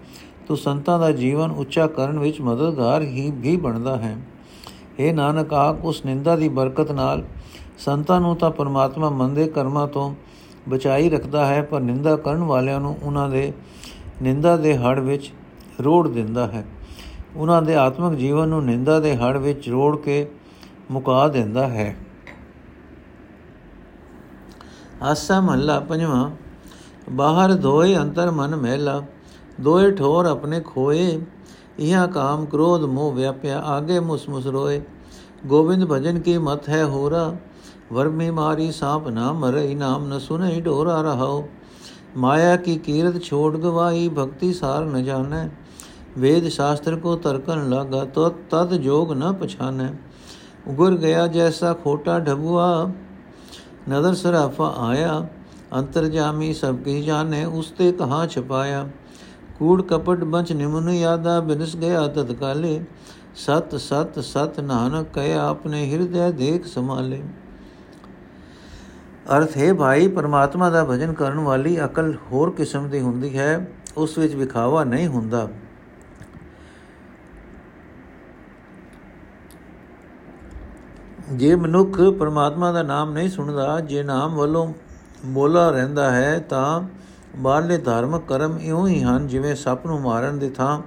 ਤੂੰ 0.49 0.57
ਸੰਤਾਂ 0.57 0.99
ਦਾ 0.99 1.11
ਜੀਵਨ 1.13 1.51
ਉੱਚਾ 1.51 1.87
ਕਰਨ 1.87 2.19
ਵਿੱਚ 2.19 2.41
ਮਦਦਗਾਰ 2.41 3.03
ਹੀ, 3.03 3.33
ਵੀ 3.35 3.57
ਬਣਦਾ 3.57 3.97
ਹੈ। 3.97 4.19
हे 5.01 5.15
ਨਾਨਕ 5.15 5.55
ਆਖ 5.55 5.77
ਉਸ 5.85 6.05
ਨਿੰਦਾ 6.05 6.37
ਦੀ 6.37 6.49
ਬਰਕਤ 6.49 6.93
ਨਾਲ 6.93 7.25
ਸੰਤਾਂ 7.79 8.21
ਨੂੰ 8.21 8.37
ਤਾਂ 8.37 8.51
ਪਰਮਾਤਮਾ 8.51 9.11
ਮੰਦੇ 9.11 9.47
ਕਰਮਾਂ 9.47 9.89
ਤੋਂ 9.89 10.15
ਬਚਾਈ 10.69 11.11
ਰੱਖਦਾ 11.11 11.47
ਹੈ, 11.47 11.63
ਪਰ 11.63 11.81
ਨਿੰਦਾ 11.81 12.17
ਕਰਨ 12.17 12.43
ਵਾਲਿਆਂ 12.43 12.81
ਨੂੰ 12.81 12.99
ਉਹਨਾਂ 13.03 13.29
ਦੇ 13.29 13.53
ਨਿੰਦਾ 14.23 14.57
ਦੇ 14.57 14.79
ਹੜ 14.79 15.01
ਵਿੱਚ 15.01 15.33
ਰੋੜ 15.85 16.09
ਦਿੰਦਾ 16.09 16.47
ਹੈ। 16.47 16.65
ਉਹਨਾਂ 17.37 17.63
ਦੇ 17.63 17.77
ਆਤਮਿਕ 17.77 18.19
ਜੀਵਨ 18.19 18.49
ਨੂੰ 18.49 18.65
ਨਿੰਦਾ 18.65 19.01
ਦੇ 19.01 19.17
ਹੜ 19.17 19.37
ਵਿੱਚ 19.37 19.69
ਰੋੜ 19.69 19.97
ਕੇ 19.97 20.27
ਮੁਕਾ 20.91 21.29
ਦਿੰਦਾ 21.29 21.69
ਹੈ। 21.69 21.97
ਆਸਾ 25.03 25.41
ਮਹੱਲਾ 25.41 25.81
ਪੰਜਵਾਂ। 25.81 26.31
ਬਾਹਰ 27.11 27.55
ਧੋਏ 27.55 27.97
ਅੰਤਰ 27.97 28.31
ਮਨ 28.31 28.57
ਮਹਿਲਾ, 28.57 29.03
ਦੋਏ 29.61 29.91
ਠੋਰ 29.91 30.27
ਆਪਣੇ 30.27 30.61
ਖੋਏ, 30.61 31.21
ਇਹਾਂ 31.79 32.09
ਕਾਮ 32.09 32.45
ਕ੍ਰੋਧ 32.45 32.85
ਮੋਹ 32.85 33.13
ਵਿਆਪਿਆ, 33.13 33.61
ਆਗੇ 33.61 34.01
ਮੁਸਮੁਸ 34.01 34.47
ਰੋਏ। 34.47 34.81
ਗੋਬਿੰਦ 35.47 35.85
ਭਜਨ 35.85 36.21
ਕੀ 36.21 36.39
ਮਤ 36.39 36.69
ਹੈ 36.69 36.85
ਹੋਰਾ, 36.85 37.37
ਵਰਮੀ 37.93 38.31
ਮਾਰੀ 38.31 38.73
ਸਾਪ 38.73 39.09
ਨਾ 39.09 39.33
ਮਰਈ 39.33 39.75
ਨਾਮ 39.75 40.09
ਨ 40.09 40.19
ਸੁਨਈ 40.19 40.61
ਢੋਰਾ 40.61 41.01
ਰਹਾਓ 41.03 41.49
ਮਾਇਆ 42.17 42.57
ਕੀ 42.57 42.77
ਕੀਰਤ 42.77 43.23
ਛੋੜ 43.23 43.57
ਗਵਾਈ 43.57 44.09
ਭਗਤੀ 44.09 44.53
ਸਾਰ 44.53 44.85
ਨ 44.85 45.05
ਜਾਣੈ। 45.05 45.49
वेद 46.18 46.50
शास्त्र 46.52 46.96
को 46.98 47.16
तरकन 47.22 47.66
लगा 47.70 48.04
तो 48.12 48.30
तद 48.52 48.78
जोग 48.82 49.14
न 49.16 49.34
पछाने 49.40 49.90
उगर 50.70 50.96
गया 51.00 51.26
जैसा 51.34 51.74
खोटा 51.82 52.20
ढबुआ 52.22 52.70
नदर 53.90 54.14
सराफा 54.18 54.70
आया 54.84 55.12
अंतर्जामी 55.74 56.54
सबकी 56.56 57.02
जाने 57.04 57.44
उसते 57.56 57.92
कहाँ 57.96 58.26
छपाया 58.28 58.84
कूड़ 59.60 59.82
कपट 59.90 60.24
बंच 60.30 60.52
निमुन 60.54 60.90
यादा 60.92 61.40
बिनस 61.44 61.76
गया 61.78 62.08
तत्काले 62.14 62.74
सत 63.38 63.76
सत 63.80 64.20
सत 64.26 64.60
नानक 64.66 65.12
कया 65.16 65.42
अपने 65.48 65.84
ਹਿਰਦੈ 65.84 66.32
ਦੇਖ 66.34 66.66
ਸੰਭਾਲੇ 66.68 67.22
ਅਰਥ 69.30 69.58
ਹੈ 69.58 69.74
ਭਾਈ 69.74 70.08
ਪਰਮਾਤਮਾ 70.08 70.70
ਦਾ 70.70 70.84
ਭਜਨ 70.86 71.14
ਕਰਨ 71.14 71.40
ਵਾਲੀ 71.40 71.78
ਅਕਲ 71.86 72.14
ਹੋਰ 72.32 72.52
ਕਿਸਮ 72.52 72.88
ਦੀ 72.90 73.02
ਹੁੰਦੀ 73.02 73.38
ਹੈ 73.38 73.68
ਉਸ 73.98 74.18
ਵਿੱਚ 74.18 74.36
ਵਿਖਾਵਾ 74.36 74.84
ਨਹੀਂ 74.84 75.08
ਹੁੰਦਾ 75.08 75.48
ਜੇ 81.33 81.55
ਮਨੁੱਖ 81.55 82.01
ਪਰਮਾਤਮਾ 82.01 82.73
ਦਾ 82.73 82.83
ਨਾਮ 82.83 83.13
ਨਹੀਂ 83.13 83.29
ਸੁਣਦਾ, 83.31 83.81
ਜੇ 83.81 84.03
ਨਾਮ 84.03 84.35
ਵੱਲੋਂ 84.35 84.73
ਮੋਲਾ 85.25 85.71
ਰਹਿੰਦਾ 85.71 86.11
ਹੈ, 86.11 86.39
ਤਾਂ 86.39 86.83
ਬਾਹਰਲੇ 87.37 87.79
ਧਾਰਮਿਕ 87.79 88.23
ਕਰਮ 88.29 88.59
ਇਉਂ 88.59 88.89
ਹੀ 88.89 89.03
ਹਨ 89.03 89.27
ਜਿਵੇਂ 89.27 89.55
ਸੱਪ 89.57 89.87
ਨੂੰ 89.87 90.01
ਮਾਰਨ 90.01 90.39
ਦੇ 90.39 90.51
ਥਾਂ 90.51 90.83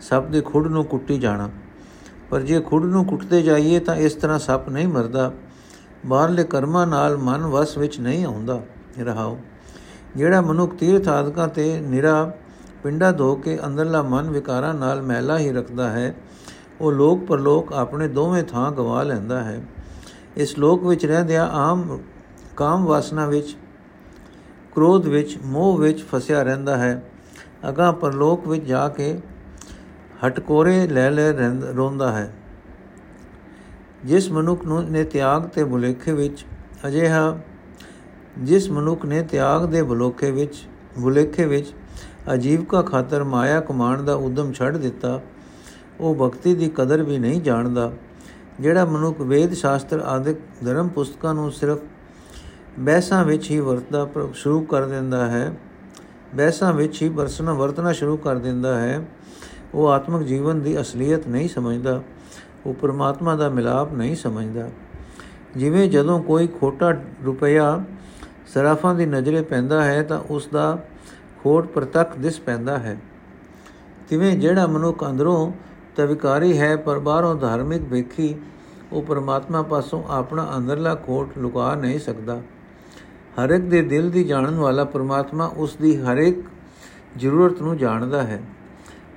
ਸੱਪ 0.00 0.28
ਦੇ 0.28 0.40
ਖੁੱਡ 0.40 0.66
ਨੂੰ 0.66 0.84
ਕੁੱਟੀ 0.84 1.18
ਜਾਣਾ। 1.18 1.50
ਪਰ 2.30 2.40
ਜੇ 2.40 2.60
ਖੁੱਡ 2.60 2.84
ਨੂੰ 2.84 3.04
ਕੁੱਟਦੇ 3.04 3.42
ਜਾਈਏ, 3.42 3.78
ਤਾਂ 3.78 3.96
ਇਸ 3.96 4.14
ਤਰ੍ਹਾਂ 4.14 4.38
ਸੱਪ 4.38 4.68
ਨਹੀਂ 4.68 4.88
ਮਰਦਾ। 4.88 5.32
ਬਾਹਰਲੇ 6.06 6.44
ਕਰਮਾਂ 6.44 6.86
ਨਾਲ 6.86 7.16
ਮਨ 7.16 7.46
ਵਸ 7.46 7.78
ਵਿੱਚ 7.78 8.00
ਨਹੀਂ 8.00 8.24
ਆਉਂਦਾ। 8.24 8.60
ਰਹਾਓ। 8.98 9.38
ਜਿਹੜਾ 10.16 10.40
ਮਨੁੱਖ 10.40 10.74
ਤੀਰਥ 10.74 11.08
ਆਦਿਕਾਂ 11.08 11.48
ਤੇ 11.48 11.80
ਨਿਰਾ 11.80 12.32
ਪਿੰਡਾ 12.82 13.12
ਧੋ 13.12 13.34
ਕੇ 13.34 13.58
ਅੰਦਰਲਾ 13.66 14.02
ਮਨ 14.02 14.30
ਵਿਕਾਰਾਂ 14.30 14.74
ਨਾਲ 14.74 15.02
ਮੈਲਾ 15.02 15.38
ਹੀ 15.38 15.52
ਰੱਖਦਾ 15.52 15.90
ਹੈ, 15.90 16.14
ਉਹ 16.80 16.92
ਲੋਕ 16.92 17.24
ਪਰਲੋਕ 17.24 17.72
ਆਪਣੇ 17.72 18.08
ਦੋਵੇਂ 18.08 18.42
ਥਾਂ 18.44 18.72
ਗਵਾ 18.72 19.02
ਲੈਂਦਾ 19.02 19.44
ਹੈ। 19.44 19.62
ਇਸ 20.36 20.58
ਲੋਕ 20.58 20.84
ਵਿੱਚ 20.84 21.06
ਰਹਿੰਦਿਆਂ 21.06 21.48
ਆਮ 21.48 21.98
ਕਾਮ 22.56 22.84
ਵਾਸਨਾ 22.84 23.26
ਵਿੱਚ, 23.26 23.56
ਕ੍ਰੋਧ 24.72 25.06
ਵਿੱਚ, 25.06 25.38
ਮੋਹ 25.44 25.78
ਵਿੱਚ 25.78 26.02
ਫਸਿਆ 26.02 26.42
ਰਹਿੰਦਾ 26.42 26.76
ਹੈ। 26.76 27.02
ਅਗਾ 27.68 27.92
ਪਰਲੋਕ 27.92 28.48
ਵਿੱਚ 28.48 28.64
ਜਾ 28.64 28.88
ਕੇ 28.88 29.18
ਹਟਕੋਰੇ 30.26 30.86
ਲੈ 30.86 31.10
ਲੈ 31.10 31.32
ਰੋਂਦਾ 31.76 32.12
ਹੈ। 32.12 32.32
ਜਿਸ 34.04 34.30
ਮਨੁੱਖ 34.30 34.64
ਨੂੰ 34.64 34.82
ਨੇ 34.84 35.04
ਤਿਆਗ 35.04 35.42
ਤੇ 35.42 35.64
ਭੁਲੇਖੇ 35.64 36.12
ਵਿੱਚ, 36.12 36.44
ਅਜਿਹਾ 36.86 37.38
ਜਿਸ 38.38 38.70
ਮਨੁੱਖ 38.70 39.04
ਨੇ 39.04 39.22
ਤਿਆਗ 39.22 39.66
ਦੇ 39.66 39.82
ਭੁਲੇਖੇ 39.82 40.30
ਵਿੱਚ 40.30 40.62
ਭੁਲੇਖੇ 41.02 41.46
ਵਿੱਚ 41.46 41.72
ਅਜੀਵਕਾ 42.34 42.82
ਖਾਤਰ 42.82 43.24
ਮਾਇਆ 43.24 43.60
ਕਮਾਣ 43.60 44.02
ਦਾ 44.02 44.14
ਉਦਮ 44.14 44.52
ਛੱਡ 44.52 44.76
ਦਿੱਤਾ, 44.76 45.20
ਉਹ 46.00 46.14
ਭਗਤੀ 46.14 46.54
ਦੀ 46.54 46.68
ਕਦਰ 46.74 47.02
ਵੀ 47.02 47.18
ਨਹੀਂ 47.18 47.40
ਜਾਣਦਾ। 47.42 47.92
ਜਿਹੜਾ 48.60 48.84
ਮਨੁੱਖ 48.84 49.20
ਵੇਦ 49.20 49.52
ਸ਼ਾਸਤਰ 49.52 50.00
ਆਦਿਕ 50.00 50.36
ਧਰਮ 50.64 50.88
ਪੁਸਤਕਾਂ 50.88 51.34
ਨੂੰ 51.34 51.52
ਸਿਰਫ 51.52 51.78
ਬਹਿਸਾਂ 52.78 53.24
ਵਿੱਚ 53.24 53.50
ਹੀ 53.50 53.60
ਵਰਤਦਾ 53.60 54.08
ਸ਼ੁਰੂ 54.34 54.60
ਕਰ 54.60 54.86
ਦਿੰਦਾ 54.86 55.26
ਹੈ, 55.26 55.52
ਬਹਿਸਾਂ 56.34 56.72
ਵਿੱਚ 56.72 57.02
ਹੀ 57.02 57.08
ਵਰਸਣਾ, 57.08 57.52
ਵਰਤਣਾ 57.52 57.92
ਸ਼ੁਰੂ 57.92 58.16
ਕਰ 58.16 58.38
ਦਿੰਦਾ 58.38 58.80
ਹੈ, 58.80 59.04
ਉਹ 59.74 59.88
ਆਤਮਿਕ 59.88 60.22
ਜੀਵਨ 60.22 60.60
ਦੀ 60.60 60.80
ਅਸਲੀਅਤ 60.80 61.28
ਨਹੀਂ 61.28 61.48
ਸਮਝਦਾ, 61.48 62.02
ਉਹ 62.66 62.74
ਪਰਮਾਤਮਾ 62.74 63.36
ਦਾ 63.36 63.48
ਮਿਲਾਪ 63.48 63.92
ਨਹੀਂ 63.92 64.16
ਸਮਝਦਾ। 64.16 64.68
ਜਿਵੇਂ 65.56 65.88
ਜਦੋਂ 65.90 66.22
ਕੋਈ 66.22 66.46
ਖੋਟਾ 66.46 66.90
ਰੁਪਇਆ 67.24 67.84
ਸਰਾਫਾਂ 68.54 68.94
ਦੀ 68.94 69.06
ਨਜ਼ਰੇ 69.06 69.42
ਪੈਂਦਾ 69.42 69.84
ਹੈ, 69.84 70.02
ਤਾਂ 70.02 70.20
ਉਸ 70.30 70.48
ਦਾ 70.52 70.78
ਖੋਟ 71.42 71.66
ਪ੍ਰਤੱਖ 71.66 72.18
ਦਿਸ 72.18 72.40
ਪੈਂਦਾ 72.40 72.78
ਹੈ। 72.78 72.96
ਤਿਵੇਂ 74.08 74.36
ਜਿਹੜਾ 74.36 74.66
ਮਨੁੱਖ 74.66 75.04
ਅੰਦਰੋਂ 75.04 75.52
ਤਵਿਕਾਰੀ 75.96 76.58
ਹੈ, 76.58 76.76
ਪਰ 76.76 76.98
ਬਾਹਰੋਂ 76.98 77.34
ਧਾਰਮਿਕ 77.34 77.82
ਵੇਖੀ 77.82 78.34
ਉਹ 78.92 79.02
ਪਰਮਾਤਮਾ 79.02 79.62
ਪਾਸੋਂ 79.62 80.02
ਆਪਣਾ 80.08 80.48
ਅੰਦਰਲਾ 80.56 80.94
ਖੋਟ 80.94 81.38
ਲੁਕਾ 81.38 81.74
ਨਹੀਂ 81.74 81.98
ਸਕਦਾ। 81.98 82.40
ਹਰ 83.38 83.50
ਇੱਕ 83.50 83.64
ਦੇ 83.64 83.82
ਦਿਲ 83.82 84.10
ਦੀ 84.10 84.24
ਜਾਣਨ 84.24 84.54
ਵਾਲਾ 84.54 84.84
ਪਰਮਾਤਮਾ 84.84 85.46
ਉਸ 85.56 85.76
ਦੀ 85.76 85.96
ਹਰ 85.96 86.16
ਇੱਕ 86.16 86.40
ਜ਼ਰੂਰਤ 87.16 87.62
ਨੂੰ 87.62 87.76
ਜਾਣਦਾ 87.76 88.22
ਹੈ। 88.22 88.40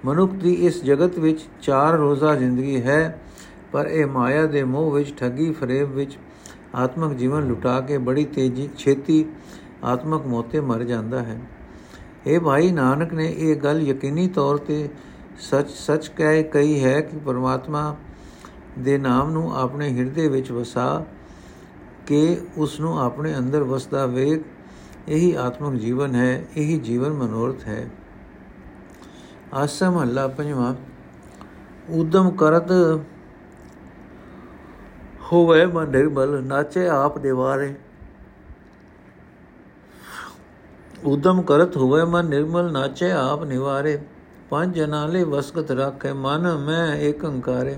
ਮਨੁੱਖ 0.05 0.33
ਦੀ 0.33 0.53
ਇਸ 0.53 0.83
ਜਗਤ 0.83 1.19
ਵਿੱਚ 1.19 1.45
ਚਾਰ 1.61 1.93
ਰੋਜ਼ਾ 1.93 2.35
ਜ਼ਿੰਦਗੀ 2.35 2.81
ਹੈ, 2.81 3.19
ਪਰ 3.71 3.87
ਇਹ 3.87 4.05
ਮਾਇਆ 4.05 4.45
ਦੇ 4.45 4.63
ਮੋਹ 4.63 4.91
ਵਿੱਚ 4.91 5.13
ਠੱਗੀ 5.17 5.51
ਫਰੇਬ 5.51 5.91
ਵਿੱਚ 5.91 6.17
ਆਤਮਿਕ 6.75 7.17
ਜੀਵਨ 7.17 7.47
ਲੁਟਾ 7.47 7.79
ਕੇ 7.81 7.97
ਬੜੀ 7.97 8.25
ਤੇਜ਼ੀ, 8.25 8.69
ਛੇਤੀ 8.77 9.25
ਆਤਮਿਕ 9.83 10.25
ਮੋਤੇ 10.27 10.59
ਮਰ 10.59 10.83
ਜਾਂਦਾ 10.83 11.21
ਹੈ। 11.23 11.39
ਇਹ 12.27 12.39
ਭਾਈ 12.39 12.71
ਨਾਨਕ 12.71 13.13
ਨੇ 13.13 13.33
ਇਹ 13.37 13.55
ਗੱਲ 13.55 13.81
ਯਕੀਨੀ 13.81 14.27
ਤੌਰ 14.27 14.57
ਤੇ 14.57 14.87
ਸੱਚ 15.39 15.69
ਸੱਚ 15.69 16.07
ਕਹਿ 16.07 16.43
ਕਹੀ 16.43 16.83
ਹੈ 16.83 17.01
ਕਿ 17.01 17.17
ਪਰਮਾਤਮਾ 17.17 17.95
ਦੇ 18.79 18.97
ਨਾਮ 18.97 19.31
ਨੂੰ 19.31 19.57
ਆਪਣੇ 19.57 19.97
ਹਿਰਦੇ 19.97 20.27
ਵਿੱਚ 20.27 20.51
ਵਸਾ 20.51 21.05
ਕਿ 22.07 22.37
ਉਸ 22.57 22.79
ਨੂੰ 22.79 22.99
ਆਪਣੇ 22.99 23.37
ਅੰਦਰ 23.37 23.63
ਵਸਦਾ 23.63 24.05
ਵੇਖ, 24.05 24.41
ਇਹੀ 25.07 25.33
ਆਤਮਿਕ 25.33 25.81
ਜੀਵਨ 25.81 26.15
ਹੈ, 26.15 26.45
ਇਹੀ 26.57 26.79
ਜੀਵਨ 26.79 27.09
ਮਨੋਰਥ 27.09 27.67
ਹੈ। 27.67 27.89
ਆਸਮ 29.53 30.01
ਅੱਲਾ 30.01 30.27
ਪੰਜਵਾ 30.27 30.75
ਉਦਮ 31.89 32.29
ਕਰਤ 32.29 32.71
ਹੋਵੇ 35.31 35.65
ਮਨ 35.65 35.89
ਨਿਰਮਲ 35.89 36.43
ਨਾਚੇ 36.43 36.87
ਆਪ 36.87 37.17
ਦੇਵਾਰੇ। 37.17 37.75
ਉਦਮ 41.03 41.41
ਕਰਤ 41.41 41.77
ਹੋਵੇ 41.77 42.03
ਮਨ 42.03 42.25
ਨਿਰਮਲ, 42.25 42.71
ਨਾਚੇ 42.71 43.11
ਆਪ 43.11 43.43
ਨਿਵਾਰੇ। 43.43 43.99
ਪੰਜ 44.49 44.75
ਜਨਾਲੇ 44.75 45.23
ਵਸਕਤ 45.23 45.71
ਰੱਖੇ, 45.71 46.13
ਮਨ 46.13 46.57
ਮੈਂ 46.57 46.95
ਏਕ 46.95 47.25
ਅੰਕਾਰੇ 47.25 47.77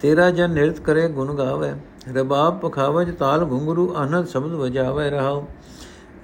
ਤੇਰਾ 0.00 0.30
ਜਨ 0.30 0.50
ਨਿਰਤ 0.50 0.80
ਕਰੇ, 0.80 1.08
ਗੁਣ 1.08 1.34
ਗਾਵੇ। 1.34 1.72
ਰਬਾਬ 2.14 2.58
ਪਖਾਵਜ, 2.58 3.14
ਤਾਲ 3.14 3.44
ਘੁੰਗਰੂ, 3.44 3.94
ਆਨੰਦ 3.96 4.28
ਸ਼ਬਦ 4.28 4.52
ਵਜਾਵੇ 4.52 5.10
ਰਹਾਉ। 5.10 5.44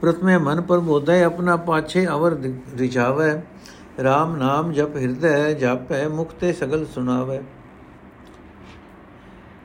ਪ੍ਰਥਮੇ 0.00 0.36
ਮਨ 0.38 0.60
ਪ੍ਰਬੋਧੈ, 0.60 1.24
ਆਪਣਾ 1.24 1.56
ਪਾਛੇ 1.56 2.06
ਅਵਰ 2.06 2.36
ਰਿਚਾਵੈ 2.78 3.34
RAM 4.00 4.36
ਨਾਮ 4.38 4.72
ਜਪ 4.72 4.96
ਹਿਰਦੈ, 4.96 5.52
ਜਾਪੈ, 5.52 6.08
ਮੁਖ 6.08 6.32
ਤੇ 6.32 6.52
ਸਗਲ 6.52 6.86
ਸੁਣਾਵੈ। 6.86 7.42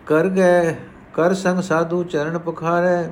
ਕਰ 0.05 0.27
ਗਏ 0.29 0.75
ਕਰ 1.13 1.33
ਸੰਗ 1.33 1.61
ਸਾਧੂ 1.61 2.03
ਚਰਨ 2.03 2.37
ਪਖਾਰੈ। 2.37 3.03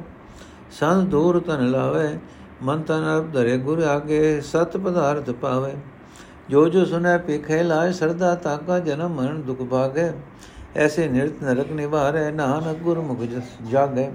ਸੰਤ 0.72 1.08
ਦੂਰ 1.08 1.39
ਤਨ 1.39 1.72
ਲਾਵੇ। 1.72 2.20
ਮਨ 2.63 2.82
ਤਨ 2.82 3.17
ਅਬ 3.17 3.32
ਧਰੇ, 3.34 3.58
ਗੁਰ 3.58 3.79
ਆਗੇ, 3.79 4.41
ਸਤ 4.41 4.77
ਪਦਾਰਥ 4.77 5.29
ਪਾਵੇ। 5.29 5.74
ਜੋ 6.50 6.70
ਜੋ 6.70 6.86
ਸੁਨੈ 6.86 7.18
ਪੇਖੇ 7.18 7.64
ਲਾਇ 7.64 7.94
ਸਰਦਾ 7.94 8.36
ਤਾਕਾ 8.36 8.80
ਜਨਮ 8.80 9.10
ਮਰਨ 9.10 9.42
ਦੁਖ 9.42 9.62
ਭਾਗੇ, 9.62 10.12
ਐਸੇ 10.75 11.08
ਨਿਰਤ 11.08 11.44
ਨਰਕ 11.44 11.72
ਨਿਵਾਰੈ, 11.72 12.32
ਨਾਨਕ 12.32 12.78
ਗੁਰ 12.78 13.00
ਮੁਖ 13.00 13.22
ਜਾਗੇ। 13.72 14.12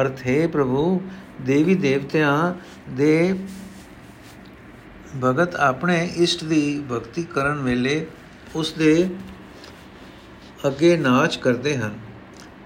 ਅਰਥ 0.00 0.26
ਹੈ 0.26 0.48
ਪ੍ਰਭੂ, 0.48 1.00
ਦੇਵੀ 1.40 1.74
ਦੇਵਤਿਆਂ 1.74 2.54
ਦੇ 2.90 3.38
ਭਗਤ 5.24 5.54
ਆਪਣੇ 5.54 6.10
ਇਸ਼ਟ 6.16 6.44
ਦੀ 6.44 6.84
ਭਗਤੀ 6.92 7.22
ਕਰਨ 7.22 7.62
ਵੇਲੇ 7.62 8.06
ਉਸ 8.54 8.72
ਦੇ 8.72 9.10
ਅੱਗੇ 10.66 10.96
ਨਾਚ 10.96 11.36
ਕਰਦੇ 11.36 11.76
ਹਨ। 11.76 11.98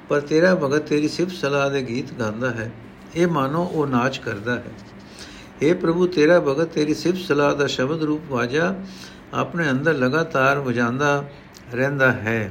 ਪਰ 0.09 0.21
ਤੇਰਾ 0.21 0.55
ਭਗਤ 0.55 0.83
ਤੇਰੀ 0.83 1.09
ਸਿਫਤ 1.09 1.33
ਸਲਾਹ 1.33 1.71
ਦੇ 1.71 1.83
ਗੀਤ 1.83 2.15
ਗਾਉਂਦਾ 2.15 2.51
ਹੈ। 2.51 2.73
ਇਹ 3.17 3.27
ਮਾਨੋ 3.27 3.65
ਉਹ 3.65 3.87
ਨਾਚ 3.87 4.19
ਕਰਦਾ 4.19 4.55
ਹੈ। 4.57 4.65
اے 5.69 5.77
ਪ੍ਰਭੂ, 5.77 6.07
ਤੇਰਾ 6.07 6.41
ਭਗਤ, 6.41 6.69
ਤੇਰੀ 6.69 6.95
ਸਿਫਤ 6.95 7.19
ਸਲਾਹ 7.19 7.55
ਦਾ 7.55 7.67
ਸ਼ਬਦ 7.67 8.03
ਰੂਪ 8.03 8.21
ਵਾਜਾ, 8.29 8.75
ਆਪਣੇ 9.35 9.71
ਅੰਦਰ 9.71 9.95
ਲਗਾਤਾਰ 9.95 10.59
ਵਜਾਉਂਦਾ 10.59 11.25
ਰਹਿੰਦਾ 11.75 12.13
ਹੈ। 12.13 12.51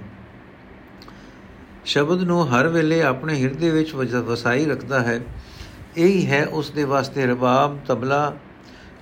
ਸ਼ਬਦ 1.85 2.23
ਨੂੰ 2.23 2.49
ਹਰ 2.49 2.67
ਵੇਲੇ 2.67 3.01
ਆਪਣੇ 3.01 3.43
ਹਿਰਦੇ 3.43 3.69
ਵਿੱਚ 3.69 3.95
ਵਸਾਈ 3.95 4.65
ਰੱਖਦਾ 4.65 4.99
ਹੈ। 4.99 5.21
ਇਹ 5.97 6.07
ਹੀ 6.07 6.25
ਹੈ 6.25 6.45
ਉਸ 6.45 6.71
ਦੇ 6.71 6.83
ਵਾਸਤੇ 6.83 7.25
ਰਬਾਬ, 7.25 7.79
ਤਬਲਾ 7.87 8.35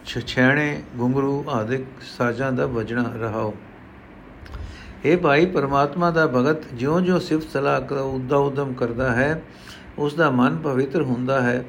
ਛਛੈਣੇ 0.05 0.83
ਗੁੰਗਰੂ 0.95 1.45
ਆਦਿਕ 1.49 1.81
ਸਾਜ਼ਾਂ 2.17 2.51
ਦਾ 2.51 2.65
ਵਜਣਾ 2.65 3.11
ਰਹਾਓ। 3.21 3.53
ਇਹ 5.05 5.17
ਭਾਈ, 5.17 5.45
ਪਰਮਾਤਮਾ 5.45 6.11
ਦਾ 6.11 6.27
ਭਗਤ, 6.27 6.73
ਜਿਉਂ-ਜਿਉਂ 6.73 7.19
ਸਿਫਤ 7.19 7.49
ਸਲਾਹ 7.49 7.81
ਕਰ 7.81 7.95
ਉਦਾ 7.95 8.37
ਉਦਮ 8.37 8.73
ਕਰਦਾ 8.73 9.15
ਹੈ, 9.15 9.43
ਉਸ 9.97 10.13
ਦਾ 10.13 10.31
ਮਨ 10.31 10.57
ਪਵਿੱਤਰ 10.57 11.01
ਹੁੰਦਾ 11.01 11.41
ਹੈ। 11.41 11.65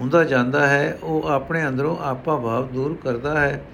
ਹੁੰਦਾ 0.00 0.24
ਜਾਂਦਾ 0.24 0.66
ਹੈ, 0.66 0.98
ਉਹ 1.02 1.28
ਆਪਣੇ 1.28 1.66
ਅੰਦਰੋਂ 1.68 1.96
ਆਪਾ 1.96 2.36
ਭਾਵ 2.36 2.66
ਦੂਰ 2.66 2.96
ਕਰਦਾ 3.04 3.40
ਹੈ। 3.40 3.64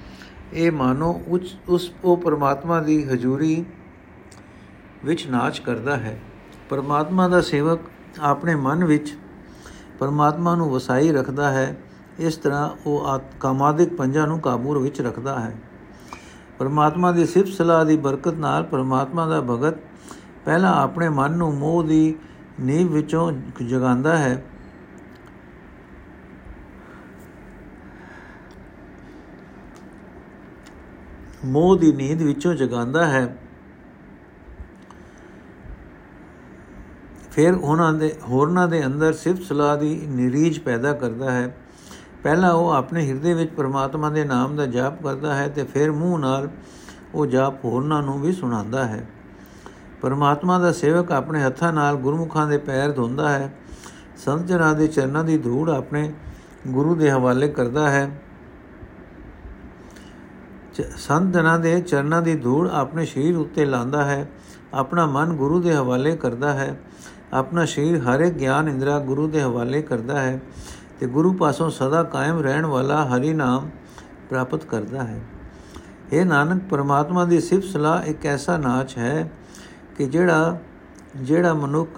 ਇਹ 0.52 0.73
ਮਾਨੋ 0.73 1.23
ਉਸ, 1.68 1.90
ਉਹ 2.04 2.16
ਪਰਮਾਤਮਾ 2.16 2.80
ਦੀ 2.80 3.02
ਹਜ਼ੂਰੀ 3.04 3.64
ਵਿੱਚ 5.04 5.26
ਨਾਚ 5.26 5.59
ਕਰਦਾ 5.59 5.97
ਹੈ। 5.97 6.18
ਪਰਮਾਤਮਾ 6.71 7.28
ਦਾ 7.28 7.40
ਸੇਵਕ 7.40 7.80
ਆਪਣੇ 8.21 8.54
ਮਨ 8.54 8.85
ਵਿੱਚ 8.85 9.14
ਪਰਮਾਤਮਾ 9.99 10.54
ਨੂੰ 10.54 10.71
ਵਸਾਈ 10.71 11.12
ਰੱਖਦਾ 11.12 11.50
ਹੈ, 11.50 11.76
ਇਸ 12.18 12.37
ਤਰ੍ਹਾਂ 12.37 12.71
ਉਹ 12.87 13.18
ਕਾਮਾਦਿਕ 13.40 13.95
ਪੰਜਾਂ 13.95 14.26
ਨੂੰ 14.26 14.40
ਕਾਬੂ 14.40 14.80
ਵਿੱਚ 14.80 15.00
ਰੱਖਦਾ 15.00 15.38
ਹੈ। 15.40 15.54
ਪਰਮਾਤਮਾ 16.59 17.12
ਦੀ 17.12 17.26
ਸਿਫਤ 17.26 17.49
ਸਲਾਹ 17.49 17.85
ਦੀ 17.85 17.97
ਬਰਕਤ 17.97 18.35
ਨਾਲ 18.35 18.62
ਪਰਮਾਤਮਾ 18.62 19.26
ਦਾ 19.26 19.40
ਭਗਤ 19.40 19.75
ਪਹਿਲਾਂ 20.45 20.75
ਆਪਣੇ 20.75 21.09
ਮਨ 21.09 21.33
ਨੂੰ 21.33 21.54
ਮੋਹ 21.54 21.83
ਦੀ 21.83 22.14
ਨੀਂਹ 22.61 22.88
ਵਿੱਚੋਂ 22.88 23.33
ਜਗਾਉਂਦਾ 23.62 24.16
ਹੈ 24.16 24.42
ਮੋਹ 31.46 31.76
ਦੀ 31.76 31.92
ਨੀਂਦ 31.92 32.22
ਵਿੱਚੋਂ 32.22 32.54
ਜਗਾਉਂਦਾ 32.54 33.06
ਹੈ। 33.06 33.36
ਫਿਰ 37.32 37.54
ਉਹਨਾਂ 37.54 37.92
ਦੇ, 37.92 38.14
ਹੋਰਨਾਂ 38.28 38.68
ਦੇ 38.68 38.86
ਅੰਦਰ 38.86 39.12
ਸਿਫਤ 39.12 39.42
ਸਲਾਹ 39.42 39.76
ਦੀ 39.76 40.06
ਨਿਰੀਜ 40.08 40.58
ਪੈਦਾ 40.58 40.92
ਕਰਦਾ 40.92 41.30
ਹੈ। 41.30 41.56
ਪਹਿਲਾਂ 42.22 42.52
ਉਹ 42.52 42.70
ਆਪਣੇ 42.70 43.08
ਹਿਰਦੇ 43.08 43.34
ਵਿੱਚ 43.34 43.50
ਪ੍ਰਮਾਤਮਾ 43.50 44.10
ਦੇ 44.10 44.24
ਨਾਮ 44.24 44.56
ਦਾ 44.56 44.66
ਜਾਪ 44.66 45.02
ਕਰਦਾ 45.02 45.34
ਹੈ 45.34 45.48
ਤੇ 45.48 45.64
ਫਿਰ 45.64 45.92
ਮੂੰਹ 45.92 46.18
ਨਾਲ 46.18 46.48
ਉਹ 47.14 47.26
ਜਾਪ 47.26 47.64
ਹੋਰਨਾਂ 47.64 48.02
ਨੂੰ 48.02 48.20
ਵੀ 48.20 48.32
ਸੁਣਾਉਂਦਾ 48.32 48.86
ਹੈ। 48.86 49.06
ਪਰਮਾਤਮਾ 50.00 50.58
ਦਾ 50.58 50.72
ਸੇਵਕ 50.72 51.12
ਆਪਣੇ 51.12 51.42
ਹੱਥਾਂ 51.42 51.72
ਨਾਲ 51.72 51.96
ਗੁਰਮੁਖਾਂ 51.96 52.46
ਦੇ 52.46 52.58
ਪੈਰ 52.58 52.92
ਧੋਂਦਾ 52.92 53.28
ਹੈ। 53.28 53.54
ਸੰਤ 54.16 54.46
ਜਨਾਂ 54.46 54.74
ਦੇ 54.74 54.86
ਚਰਨਾਂ 54.86 55.24
ਦੀ 55.24 55.38
ਧੂੜ 55.38 55.70
ਆਪਣੇ 55.70 56.12
ਗੁਰੂ 56.68 56.94
ਦੇ 56.94 57.10
ਹਵਾਲੇ 57.10 57.48
ਕਰਦਾ 57.48 57.90
ਹੈ। 57.90 58.22
ਸੰਤ 60.97 61.35
ਜਨਾਂ 61.35 61.59
ਦੇ 61.59 61.80
ਚਰਨਾਂ 61.80 62.23
ਦੀ 62.23 62.35
ਧੂੜ 62.37 62.68
ਆਪਣੇ 62.68 63.06
ਸਰੀਰ 63.06 63.37
ਉੱਤੇ 63.37 63.64
ਲਾਂਦਾ 63.64 64.04
ਹੈ, 64.04 64.28
ਆਪਣਾ 64.75 65.06
ਮਨ 65.06 65.33
ਗੁਰੂ 65.33 65.61
ਦੇ 65.61 65.75
ਹਵਾਲੇ 65.75 66.16
ਕਰਦਾ 66.16 66.52
ਹੈ, 66.52 66.80
ਆਪਣਾ 67.33 67.64
ਸਰੀਰ 67.64 67.99
ਹਰੇ 67.99 68.30
ਗਿਆਨ 68.30 68.68
ਇੰਦਰਾ 68.68 68.99
ਗੁਰੂ 68.99 69.28
ਦੇ 69.28 69.42
ਹਵਾਲੇ 69.42 69.83
ਕਰਦਾ 69.83 70.21
ਹੈ 70.21 70.40
ਤੇ 71.00 71.06
ਗੁਰੂ 71.06 71.33
ਪਾਸੋਂ 71.33 71.71
ਸਦਾ 71.71 72.02
ਕਾਇਮ 72.02 72.40
ਰਹਿਣ 72.40 72.66
ਵਾਲਾ 72.66 73.04
ਹਰੀ 73.04 73.33
ਨਾਮ 73.33 73.71
ਪ੍ਰਾਪਤ 74.30 74.64
ਕਰਦਾ 74.64 75.04
ਹੈ। 75.04 75.21
ਇਹ 76.12 76.26
ਨਾਨਕ, 76.26 76.62
ਪਰਮਾਤਮਾ 76.71 77.25
ਦੀ 77.25 77.40
ਸਿਫਤ 77.40 77.64
ਸਲਾਹ 77.64 78.02
ਇੱਕ 78.02 78.26
ਐਸਾ 78.26 78.56
ਨਾਚ 78.56 78.99
ਹੈ 78.99 79.30
ਕਿ 79.99 80.06
ਜਿਹੜਾ 80.06 80.59
ਜਿਹੜਾ 81.16 81.54
ਮਨੁੱਖ 81.54 81.90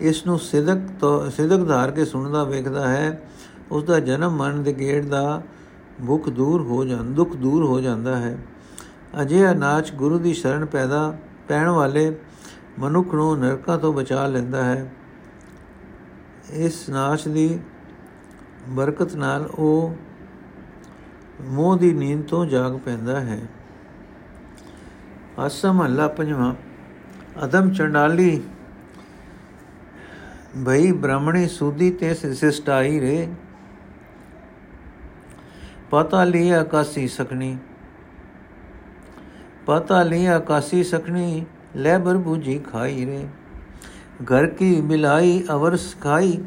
ਇਸ 0.00 0.26
ਨੂੰ 0.26 0.38
ਸਿਦਕ 0.38 0.78
ਤੋਂ 1.00 1.30
ਸਿਦਕ 1.30 1.68
ਧਾਰ 1.68 1.90
ਕੇ 1.90 2.04
ਸੁਣਦਾ 2.04 2.44
ਵੇਖਦਾ 2.44 2.88
ਹੈ 2.88 3.20
ਉਸ 3.70 3.84
ਦਾ 3.84 4.00
ਜਨਮ 4.00 4.36
ਮਰਨ 4.36 4.62
ਦੇ 4.62 4.72
ਗੇੜ 4.72 5.04
ਦਾ 5.04 5.42
ਭੁੱਖ 6.06 6.28
ਦੂਰ 6.28 6.62
ਹੋ 6.62 6.84
ਜਾਂਦਾ 6.84 7.10
ਦੁੱਖ 7.10 7.36
ਦੂਰ 7.36 7.64
ਹੋ 7.64 7.80
ਜਾਂਦਾ 7.80 8.16
ਹੈ। 8.16 8.38
ਅਜਿਹਾ 9.22 9.52
ਨਾਚ 9.54 9.92
ਗੁਰੂ 9.92 10.18
ਦੀ 10.18 10.32
ਸ਼ਰਨ 10.34 10.64
ਪੈਦਾ 10.64 11.18
ਪੈਣ 11.48 11.68
ਵਾਲੇ 11.68 12.16
ਮਨੁੱਖ 12.78 13.14
ਨੂੰ 13.14 13.38
ਨਰਕਾਂ 13.38 13.78
ਤੋਂ 13.78 13.92
ਬਚਾ 13.92 14.26
ਲੈਂਦਾ 14.26 14.64
ਹੈ। 14.64 14.92
ਇਸ 16.50 16.88
ਨਾਚ 16.88 17.28
ਦੀ 17.28 17.58
ਬਰਕਤ 18.68 19.14
ਨਾਲ 19.16 19.46
ਉਹ 19.46 19.96
ਮੋਹ 21.40 21.76
ਦੀ 21.78 21.92
ਨੀਂਦ 21.92 22.22
ਤੋਂ 22.22 22.46
ਜਾਗ 22.46 22.78
ਪੈਂਦਾ 22.78 23.20
ਹੈ। 23.20 23.40
ਅਸਮ 25.46 25.84
ਅੱਲਾ 25.84 26.08
ਪੰਜਵਾ, 26.08 26.54
ਅਦਮ 27.44 27.70
ਚੰਡਾਲੀ, 27.70 28.42
ਭਈ 30.66 30.92
ਬ੍ਰਾਹਮਣੀ 30.92 31.48
ਸੂਦੀ 31.48 31.90
ਤੇ 31.90 32.14
ਸਿਸਟਾਈ 32.14 33.00
ਰੇ 33.00 33.28
ਪਤਾ 35.90 36.22
ਲਈ 36.24 36.50
ਆਕਾਸੀ 36.50 37.06
ਸਕਣੀ 37.08 37.56
ਪਤਾ 39.66 40.02
ਲਈ 40.02 40.26
ਆਕਾਸੀ 40.26 40.82
ਸਕਣੀ 40.84 41.44
ਲੈ 41.76 41.98
ਬਰ 41.98 42.16
ਬੂਜੀ 42.16 42.58
ਖਾਈ 42.72 43.04
ਰੇ 43.06 43.26
ਘਰ 44.24 44.46
ਕੀ 44.48 44.80
ਮਿਲਾਈ 44.80 45.42
ਅਵਰ 45.52 45.76
ਸਖਾਈ 45.76 46.38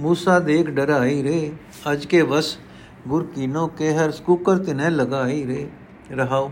ਮੂਸਾ 0.00 0.38
ਦੇਖ 0.38 0.70
ਡਰਾਈ 0.70 1.22
ਰੇ 1.22 1.52
ਅਜ 1.92 2.06
ਕੇ 2.06 2.22
ਵਸ 2.22 2.56
ਗੁਰ 3.08 3.24
ਕੀਨੋ 3.34 3.66
ਕੇ 3.68 3.92
ਹਰ 3.94 4.10
ਸਕੂਕਰ 4.10 4.58
ਤਿਨੇ 4.58 4.90
ਲਗਾਈ 4.90 5.44
ਰੇ 5.46 5.66
ਰਹਾਓ 6.10 6.50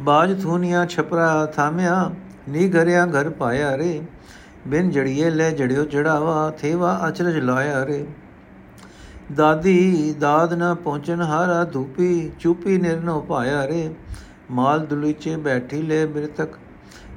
ਬਾਜ 0.00 0.42
ਥੂਨੀਆਂ 0.42 0.86
ਛਪਰਾ 0.86 1.46
ਥਾਮਿਆ 1.46 2.10
ਨੀ 2.48 2.68
ਘਰਿਆ 2.70 3.06
ਘਰ 3.06 3.28
ਪਾਇਆ 3.30 3.76
ਰੇ 3.76 4.00
ਬਿਨ 4.66 4.90
ਜੜੀਏ 4.90 5.30
ਲੈ 5.30 5.50
ਜੜਿਓ 5.50 5.84
ਜੜਾਵਾ 5.84 6.50
ਥੇਵਾ 6.58 6.98
ਅਚਰਜ 7.08 7.36
ਲਾਇਆ 7.36 7.84
ਰੇ 7.86 8.04
ਦਾਦੀ 9.30 10.14
ਦਾਦ 10.20 10.52
ਨਾ 10.54 10.72
ਪਹੁੰਚਨ 10.74 11.22
ਹਾਰਾ 11.22 11.64
ਧੂਪੀ 11.64 12.30
ਚੁਪੀ 12.40 12.76
ਨਿਰਨੋ 12.78 13.20
ਪਾਇਆ 13.20 13.66
ਰੇ 13.68 13.90
ਮਾਲ 14.50 14.86
ਦੁਲੀਚੇ 14.86 15.36
ਬੈਠੀ 15.36 15.82
ਲੈ 15.82 16.04
ਬਿਰਤਕ 16.06 16.56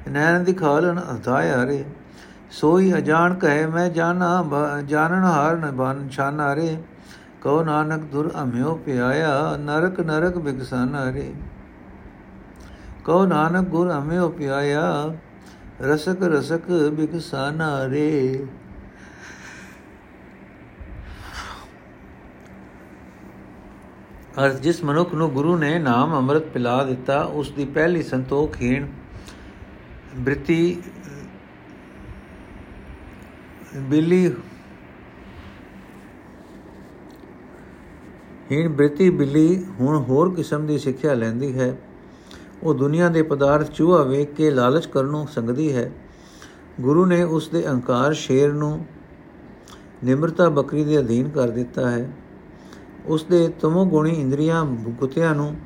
ਨੈਣ 0.08 0.44
ਦਿਖਾਲਨ 0.44 1.00
ਅਧਾਇਆ 1.10 1.64
ਰੇ 1.66 1.84
ਸੋਈ 2.50 2.92
ਅਜਾਣ 2.94 3.34
ਕਹੇ 3.34 3.66
ਮੈਂ 3.66 3.88
ਜਾਣਾ 3.90 4.82
ਜਾਣਨ 4.86 5.24
ਹਾਰ 5.24 5.56
ਨ 5.56 5.70
ਬਨ 5.72 6.08
ਛਾਨਾ 6.08 6.54
ਰੇ 6.56 6.76
ਕਉ 7.42 7.62
ਨਾਨਕ 7.64 8.02
ਦੁਰ 8.12 8.30
ਅਮਿਓ 8.42 8.74
ਪਿਆਇਆ 8.76 9.56
ਨਰਕ 9.56 10.00
ਨਰਕ 10.00 10.38
ਬਿਗਸਾਨਾ 10.38 11.10
ਰੇ 11.12 11.32
ਕਉ 13.04 13.24
ਨਾਨਕ 13.26 13.68
ਗੁਰ 13.68 13.92
ਅਮਿਓ 13.92 14.28
ਪਿਆਇਆ 14.28 14.82
ਰਸਕ 15.82 16.22
ਰਸਕ 16.24 16.70
ਬਿਗਸਾਨਾ 16.92 17.76
ਰੇ 17.88 18.46
ਅਰ 24.38 24.52
ਜਿਸ 24.52 24.84
ਮਨੁੱਖ 24.84 25.14
ਨੂੰ 25.14 25.30
ਗੁਰੂ 25.30 25.56
ਨੇ 25.56 25.78
ਨਾਮ 25.78 26.14
ਅੰਮ੍ਰਿਤ 26.14 26.42
ਪਿਲਾ 26.42 26.84
ਦਿੱਤਾ, 26.84 27.22
ਉਸ 27.22 27.50
ਦੀ 27.50 27.64
ਪਹਿਲੀ 27.64 28.02
ਸੰਤੋਖਹੀਣ 28.02 28.86
ਬ੍ਰਿਤੀ, 30.16 30.82
ਬਿੱਲੀ 33.76 34.32
ਹੀਣ 38.52 38.68
ਬ੍ਰਿਤੀ 38.68 39.10
ਬਿੱਲੀ 39.10 39.64
ਹੁਣ 39.80 39.96
ਹੋਰ 39.96 40.34
ਕਿਸਮ 40.34 40.66
ਦੀ 40.66 40.78
ਸਿੱਖਿਆ 40.78 41.14
ਲੈਂਦੀ 41.14 41.58
ਹੈ। 41.58 41.76
ਉਹ 42.62 42.74
ਦੁਨੀਆ 42.74 43.08
ਦੇ 43.08 43.22
ਪਦਾਰਥ 43.22 43.70
ਚੂਹਾ 43.70 44.02
ਵੇਖ 44.02 44.32
ਕੇ 44.32 44.50
ਲਾਲਚ 44.50 44.86
ਕਰਨੋਂ 44.86 45.26
ਸੰਗਦੀ 45.26 45.72
ਹੈ। 45.72 45.90
ਗੁਰੂ 46.80 47.06
ਨੇ 47.06 47.22
ਉਸ 47.22 47.48
ਦੇ 47.48 47.66
ਅਹੰਕਾਰ 47.66 48.12
ਸ਼ੇਰ 48.14 48.52
ਨੂੰ 48.52 48.86
ਨਿਮਰਤਾ 50.04 50.48
ਬੱਕਰੀ 50.48 50.84
ਦੇ 50.84 50.98
ਅਧੀਨ 50.98 51.28
ਕਰ 51.28 51.48
ਦਿੱਤਾ 51.48 51.90
ਹੈ। 51.90 52.10
ਉਸ 53.06 53.24
ਦੇ 53.24 53.48
ਤਮੋ 53.60 53.84
ਗੁਣੀ 53.84 54.10
ਇੰਦਰੀਆਂ 54.10 54.64
ਭੁਗਤਿਆਂ 54.64 55.34
ਨੂੰ 55.34 55.56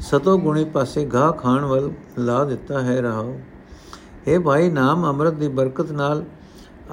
ਸਤੋ 0.00 0.38
ਗੁਣੀ 0.38 0.64
ਪਾਸੇ 0.64 1.08
ਘਾ 1.14 1.30
ਖਾਣ 1.30 1.64
ਵੱਲ 1.64 1.92
ਲਾ 2.18 2.44
ਦਿੱਤਾ 2.44 2.82
ਹੈ 2.82 3.00
ਰਹਾਓ। 3.02 3.40
हे 4.28 4.40
ਭਾਈ, 4.40 4.70
ਨਾਮ 4.70 5.06
ਅੰਮ੍ਰਿਤ 5.06 5.34
ਦੀ 5.34 5.48
ਬਰਕਤ 5.48 5.92
ਨਾਲ 5.92 6.24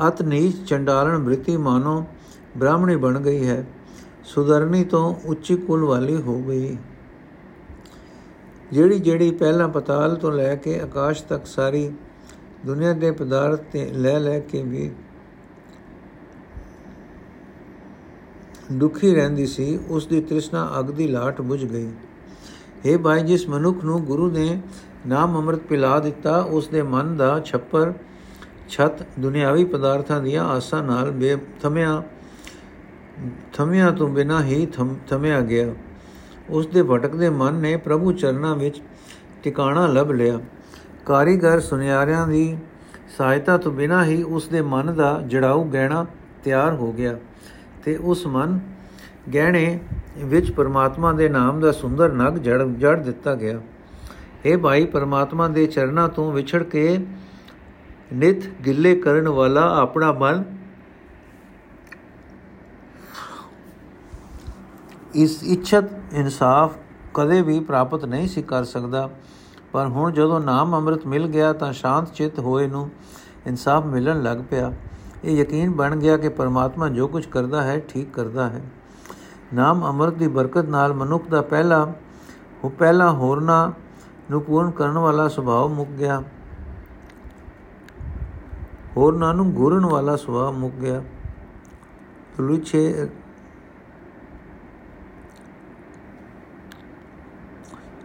ਅਤ 0.08 0.22
ਨੀਚ 0.22 0.66
ਚੰਡਾਲਣ 0.68 1.20
ਬ੍ਰਿਤੀ 1.20 1.58
ਮਾਨੋ 1.58 2.06
ਬ੍ਰਾਹਮਣੀ 2.58 2.96
ਬਣ 2.96 3.20
ਗਈ 3.20 3.48
ਹੈ। 3.48 3.66
ਸੁਧਰਨੀ 4.24 4.84
ਤੋਂ 4.84 5.16
ਉੱਚੀ 5.25 5.56
ਕੁਲ 5.56 5.84
ਵਾਲੀ 5.84 6.22
ਹੋ 6.22 6.40
ਗਈ। 6.40 6.78
ਜਿਹੜੀ 8.72 9.00
ਜਿਹੜੀ 9.00 9.32
ਪਹਿਲਾਂ 9.32 9.70
ਪਤਾਲ 9.70 10.16
ਤੋਂ 10.16 10.32
ਲੈ 10.32 10.56
ਕੇ 10.56 10.80
ਆਕਾਸ਼ 10.80 11.24
ਤੱਕ 11.24 11.46
ਸਾਰੀ 11.46 11.92
ਦੁਨੀਆ 12.66 12.94
ਦੇ 12.94 13.12
ਪਦਾਰਥ 13.12 13.60
ਤੇ 13.72 13.86
ਲੈ 13.86 14.20
ਲੈ 14.20 14.40
ਕੇ 14.40 14.63
ਵੀ 14.63 14.92
ਦੁਖੀ 18.72 19.13
ਰਹਿੰਦੀ 19.15 19.46
ਸੀ, 19.46 19.79
ਉਸ 19.89 20.08
ਦੀ 20.08 20.22
ਤ੍ਰਿਸ਼ਨਾ 20.22 20.70
ਅਗ 20.79 20.91
ਦੀ 20.91 21.08
ਲਾਟ 21.08 21.41
ਬੁਝ 21.41 21.65
ਗਈ। 21.65 21.89
हे 22.86 23.00
ਭਾਈ, 23.00 23.24
ਜਿਸ 23.24 23.50
ਮਨੁੱਖ 23.50 23.84
ਨੂੰ 23.86 24.03
ਗੁਰੂ 24.05 24.32
ਨੇ 24.32 24.62
ਨਾਮ 25.08 25.38
ਅੰਮ੍ਰਿਤ 25.38 25.60
ਪਿਲਾ 25.60 26.00
ਦਿੱਤਾ, 26.00 26.38
ਉਸ 26.38 26.67
ਦੇ 26.67 26.82
ਮਨ 26.82 27.17
ਦਾ 27.17 27.39
ਛੱਪਰ, 27.39 27.93
ਛਤ, 28.70 29.05
ਦੁਨਿਆਵੀ 29.20 29.65
ਪਦਾਰਥਾਂ 29.65 30.22
ਦੀਆਂ 30.22 30.46
ਆਸਾਂ 30.46 30.84
ਨਾਲ 30.84 31.12
ਬੇਥਮਿਆ 31.12 32.03
ਥਮਿਆ 33.53 33.91
ਤੋਂ 33.91 34.08
ਬਿਨਾ 34.08 34.43
ਹੀ 34.43 34.67
ਥਮਿਆ 35.08 35.41
ਗਿਆ। 35.41 35.74
ਉਸ 36.50 36.67
ਦੇ 36.67 36.84
ਭਟਕਦੇ 36.84 37.29
ਮਨ 37.29 37.53
ਨੇ 37.53 37.75
ਪ੍ਰਭੂ 37.77 38.12
ਚਰਨਾਂ 38.12 38.55
ਵਿੱਚ 38.55 38.82
ਟਿਕਾਣਾ 39.43 39.88
ਲੱਭ 39.88 40.12
ਲਿਆ। 40.12 40.39
ਕਾਰੀਗਰ 41.05 41.60
ਸੁਨਿਆਰਿਆਂ 41.60 42.27
ਦੀ 42.27 42.58
ਸਹਾਇਤਾ 43.17 43.58
ਤੋਂ 43.58 43.72
ਬਿਨਾ 43.72 44.05
ਹੀ 44.05 44.24
ਉਸ 44.24 44.48
ਦੇ 44.48 44.62
ਮਨ 44.62 44.93
ਦਾ 44.96 45.22
ਜੜਾਊ 45.27 45.63
ਗਹਿਣਾ 45.63 46.05
ਤਿਆਰ 46.43 46.74
ਹੋ 46.74 46.91
ਗਿਆ। 46.91 47.17
ਤੇ 47.84 47.96
ਉਸ 47.96 48.25
ਮਨ 48.28 48.60
ਗਹਿਣੇ 49.34 49.80
ਵਿੱਚ 50.18 50.52
ਪਰਮਾਤਮਾ 50.52 51.12
ਦੇ 51.12 51.30
ਨਾਮ 51.30 51.60
ਦਾ 51.60 51.72
ਸੁੰਦਰ 51.72 52.12
ਨਗ 52.13 52.38
ਜੜ 52.38 52.62
ਜੜ 52.63 52.96
ਦਿੱਤਾ 53.00 53.36
ਗਿਆ। 53.36 53.60
हे 54.46 54.60
ਭਾਈ, 54.60 54.86
ਪਰਮਾਤਮਾ 54.86 55.48
ਦੇ 55.48 55.66
ਚਰਨਾਂ 55.68 56.08
ਤੋਂ 56.10 56.32
ਵਿਛੜ 56.32 56.63
ਕੇ 56.63 56.98
ਨਿਤ 58.13 58.48
ਗਿੱਲੇ 58.66 58.96
ਕਰਨ 58.96 59.28
ਵਾਲਾ 59.28 59.62
ਆਪਣਾ 59.80 60.12
ਮਨ 60.12 60.44
ਇਸ 65.16 65.44
ਇੱਛਤ 65.44 66.13
ਇਨਸਾਫ 66.13 66.78
ਕਦੇ 67.13 67.42
ਵੀ 67.42 67.60
ਪ੍ਰਾਪਤ 67.60 68.06
ਨਹੀਂ 68.06 68.28
ਸੀ 68.28 68.42
ਕਰ 68.42 68.63
ਸਕਦਾ। 68.63 69.10
ਪਰ 69.72 69.88
ਹੁਣ 69.88 70.12
ਜਦੋਂ 70.12 70.40
ਨਾਮ 70.40 70.75
ਅੰਮ੍ਰਿਤ 70.75 71.06
ਮਿਲ 71.08 71.28
ਗਿਆ 71.28 71.54
ਤਾਂ 71.54 71.72
ਸ਼ਾਂਤ 71.74 72.13
ਚਿੱਤ 72.13 72.40
ਹੋਏ 72.40 72.68
ਨੂੰ 72.68 72.90
ਇਨਸਾਫ 73.48 73.86
ਮਿਲਣ 73.86 74.22
ਲੱਗ 74.24 74.38
ਪਿਆ। 74.50 74.74
ਇਹ 75.24 75.38
ਯਕੀਨ 75.38 75.72
ਬਣ 75.72 75.96
ਗਿਆ 75.96 76.18
ਕਿ 76.18 76.30
ਪਰਮਾਤਮਾ 76.30 76.89
ਜੋ 76.89 77.08
ਕੁਝ 77.08 77.25
ਕਰਦਾ 77.25 77.63
ਹੈ, 77.63 77.80
ਠੀਕ 77.80 78.13
ਕਰਦਾ 78.13 78.50
ਹੈ। 78.50 78.62
ਨਾਮ 79.53 79.86
ਅੰਮ੍ਰਿਤ 79.86 80.13
ਦੀ 80.13 80.27
ਬਰਕਤ 80.27 80.65
ਨਾਲ 80.65 80.94
ਮਨੁੱਖ 80.94 81.27
ਦਾ 81.27 81.42
ਪਹਿਲਾ 81.42 81.94
ਉਹ 82.63 82.70
ਪਹਿਲਾ 82.70 83.12
ਹੋਰਨਾ 83.12 83.74
ਨੂੰ 84.32 84.42
ਪੂਰਨ 84.42 84.72
ਕਰਨ 84.72 84.98
ਵਾਲਾ 84.98 85.27
ਸੁਭਾਅ 85.27 85.68
ਮੁੱਕ 85.68 85.89
ਗਿਆ। 85.89 86.24
ਹੋਰਨਾਂ 88.98 89.34
ਨੂੰ 89.34 89.51
ਗੁਰਨ 89.51 89.86
ਵਾਲਾ 89.86 90.15
ਸੁਭਾਅ 90.15 90.51
ਮੁੱਕ 90.51 90.75
ਗਿਆ। 90.75 91.03
ਤੁਲੁਛੇ 92.38 93.08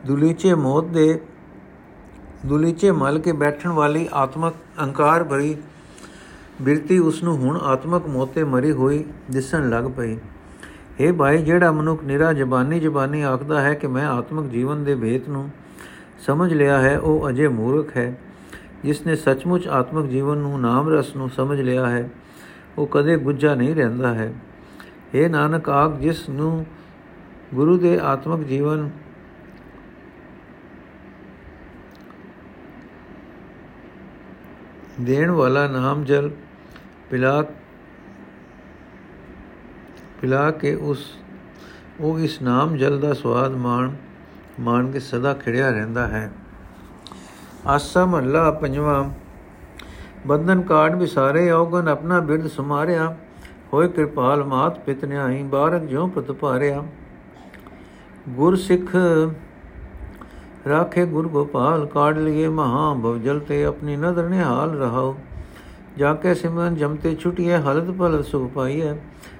ਦੁਲੀਚੇ 0.07 0.55
ਮੌਤ 0.55 0.85
ਦੇ, 0.85 1.21
ਦੁਲੀਚੇ 2.47 2.91
ਮਲ 2.91 3.19
ਕੇ 3.19 3.33
ਬੈਠਣ 3.33 3.71
ਵਾਲੀ 3.71 4.09
ਆਤਮਕ 4.13 4.55
ਅਹੰਕਾਰ 4.55 5.25
ਭਰੀ 5.25 5.57
ਬਿਰਤੀ 6.63 6.99
ਉਸ 6.99 7.23
ਨੂੰ 7.23 7.37
ਹੁਣ 7.37 7.57
ਆਤਮਕ 7.57 8.07
ਮੋਤੇ 8.07 8.45
ਮਰੀ 8.45 8.71
ਹੋਈ 8.73 9.05
ਦਿਸਣ 9.31 9.69
ਲੱਗ 9.71 9.85
ਪਈ। 9.85 10.17
हे 11.01 11.15
ਭਾਈ, 11.15 11.43
ਜਿਹੜਾ 11.43 11.73
ਮਨੁੱਖ 11.73 12.05
ਨਿਰਾ 12.05 12.33
ਜ਼ਬਾਨੀ 12.33 12.81
ਜ਼ਬਾਨੀ 12.81 13.23
ਆਖਦਾ 13.23 13.61
ਹੈ 13.61 13.75
ਕਿ 13.75 13.87
ਮੈਂ 13.87 14.07
ਆਤਮਕ 14.07 14.51
ਜੀਵਨ 14.51 14.85
ਦੇ 14.85 14.95
ਭੇਤ 14.95 15.29
ਨੂੰ 15.29 15.51
ਸਮਝ 16.27 16.53
ਲਿਆ 16.55 16.79
ਹੈ, 16.79 16.99
ਉਹ 16.99 17.29
ਅਜੇ 17.29 17.49
ਮੂਰਖ 17.49 17.97
ਹੈ। 17.97 18.19
ਜਿਸ 18.85 19.07
ਨੇ 19.07 19.17
ਸੱਚਮੁੱਚ 19.17 19.69
ਆਤਮਕ 19.69 20.07
ਜੀਵਨ 20.07 20.39
ਨੂੰ 20.39 20.61
ਨਾਮ 20.61 20.89
ਰਸ 20.89 21.15
ਨੂੰ 21.17 21.29
ਸਮਝ 21.31 21.61
ਲਿਆ 21.61 21.87
ਹੈ, 21.87 22.09
ਉਹ 22.79 22.87
ਕਦੇ 22.87 23.17
ਗੁੱਜਾ 23.17 23.55
ਨਹੀਂ 23.55 23.75
ਰਹਿੰਦਾ 23.75 24.15
ਹੈ। 24.15 24.33
हे 25.15 25.31
ਨਾਨਕ 25.31 25.69
ਆਖ, 25.69 25.99
ਜਿਸ 25.99 26.29
ਨੂੰ 26.29 26.65
ਗੁਰੂ 27.55 27.79
ਦੇ 27.79 27.99
ਆਤਮਕ 27.99 28.47
ਜੀਵਨ 28.47 28.91
ਦੇਣ 35.01 35.31
ਵਾਲਾ 35.31 35.67
ਨਾਮ 35.69 36.05
ਜਲ 36.05 36.31
ਪਿਲਾ 37.11 37.43
ਪਿਲਾ 40.21 40.51
ਕੇ 40.51 40.75
ਉਸ, 40.75 41.05
ਉਹ 42.01 42.19
ਇਸ 42.19 42.41
ਨਾਮ 42.43 42.77
ਜਲ 42.77 42.99
ਦਾ 43.01 43.13
ਸਵਾਦ 43.13 43.53
ਮਾਣ 43.57 43.91
ਮਾਣ 44.61 44.91
ਕੇ 44.91 45.01
ਸਦਾ 45.01 45.33
ਖਿੜਿਆ 45.35 45.71
ਰਹਿੰਦਾ 45.71 46.07
ਹੈ। 46.07 46.31
ਆਸਾ 47.67 48.05
ਮਹੱਲਾ 48.07 48.51
ਪੰਜਵਾਂ, 48.51 49.05
ਬੰਧਨ 50.27 50.63
ਕਾਟ 50.63 50.95
ਵਿਸਾਰੇ 50.95 51.51
ਔਗਨ 51.51 51.89
ਆਪਣਾ 51.89 52.21
ਬਿਰਦ 52.21 52.47
ਸਮਾਰਿਆ 52.47 53.15
ਹੋਏ 53.73 53.89
ਕਿਰਪਾਲ 53.89 54.45
ਮਾਤ 54.45 54.79
ਪਿਤ 54.79 55.05
ਨਿਆਈ 55.05 55.43
ਬਾਰਕ 55.43 55.83
ਜਿਉ 55.83 56.07
ਪ੍ਰਤਪਾਰਿਆ 56.07 56.83
ਗੁਰ 58.29 58.57
ਸਿੱਖ 58.57 58.97
ਰਾਖੇ 60.69 61.05
ਗੁਰ 61.07 61.29
ਗੋਪਾਲ 61.29 61.87
ਕਾੜ 61.87 62.17
ਲਈਏ 62.19 62.49
ਮਹਾ 62.49 62.93
ਭਵਜਲ 62.95 63.39
ਤੇ 63.41 63.65
ਆਪਣੀ 63.65 63.97
ਨਦਰ 63.97 64.29
ਨਿਹਾਲ 64.29 64.77
ਰਹਾਓ। 64.79 65.17
ਜਾ 65.99 66.13
ਕੇ 66.15 66.35
ਸਿਮਰਨ 66.35 66.75
ਜਮਤੇ 66.75 67.15
ਛੁਟੀਏ 67.15 67.57
ਹਲਤ 67.57 67.91
ਪਲ 67.91 68.23
ਸੁਖ 68.23 68.51
ਪਾਈਏ 68.53 68.95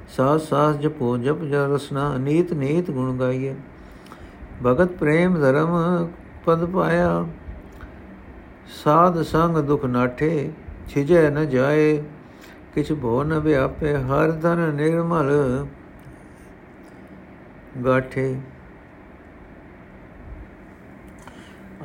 ਸਾਸ 0.09 0.49
ਸਾਸ 0.49 0.77
ਜਪੋ, 0.77 1.17
ਜਪ 1.19 1.43
ਜ 1.43 1.55
ਰਸਨਾ 1.73 2.17
ਨੀਤ 2.19 2.53
ਨੀਤ 2.53 2.91
ਗੁਣ 2.91 3.19
ਗਾਈਏ 3.19 3.55
ਭਗਤ 4.67 4.93
ਪ੍ਰੇਮ 4.93 5.35
ਧਰਮ 5.35 6.09
ਪਦ 6.45 6.65
ਪਾਇਆ। 6.65 7.27
ਸਾਧ 8.85 9.23
ਸੰਗ 9.23 9.57
ਦੁਖ 9.59 9.85
ਨਾਠੇ, 9.85 10.51
ਛਿਜੈ 10.89 11.31
ਨ 11.31 11.49
ਜਾਏ। 11.49 12.03
ਕਿਛ 12.75 12.93
ਭੋ 12.93 13.23
ਨ 13.25 13.39
ਵਿਆਪੇ, 13.39 13.95
ਹਰ 13.95 14.33
ਧਨ 14.33 14.75
ਨਿਰਮਲ 14.75 15.31
ਗਾਠੇ। 17.85 18.37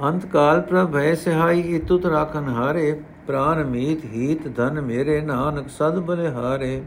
ਅੰਤ 0.04 0.26
ਕਾਲ 0.26 0.62
ਪ੍ਰਭ 0.62 0.96
ਹੈ 0.96 1.14
ਸਹਾਈ, 1.16 1.60
ਇਤੁਤ 1.60 2.06
ਰਾਖਨ 2.06 2.50
ਹਾਰੇ। 2.50 3.02
ਪ੍ਰਾਨ 3.28 3.64
ਮੀਤ 3.64 4.04
ਹੀਤ 4.06 4.48
ਧਨ 4.56 4.82
ਮੇਰੇ 4.82 5.20
ਨਾਨਕ 5.22 5.70
ਸਦ 5.70 6.00
ਬਲੇ 6.00 6.30
ਹਾਰੇ 6.30 6.82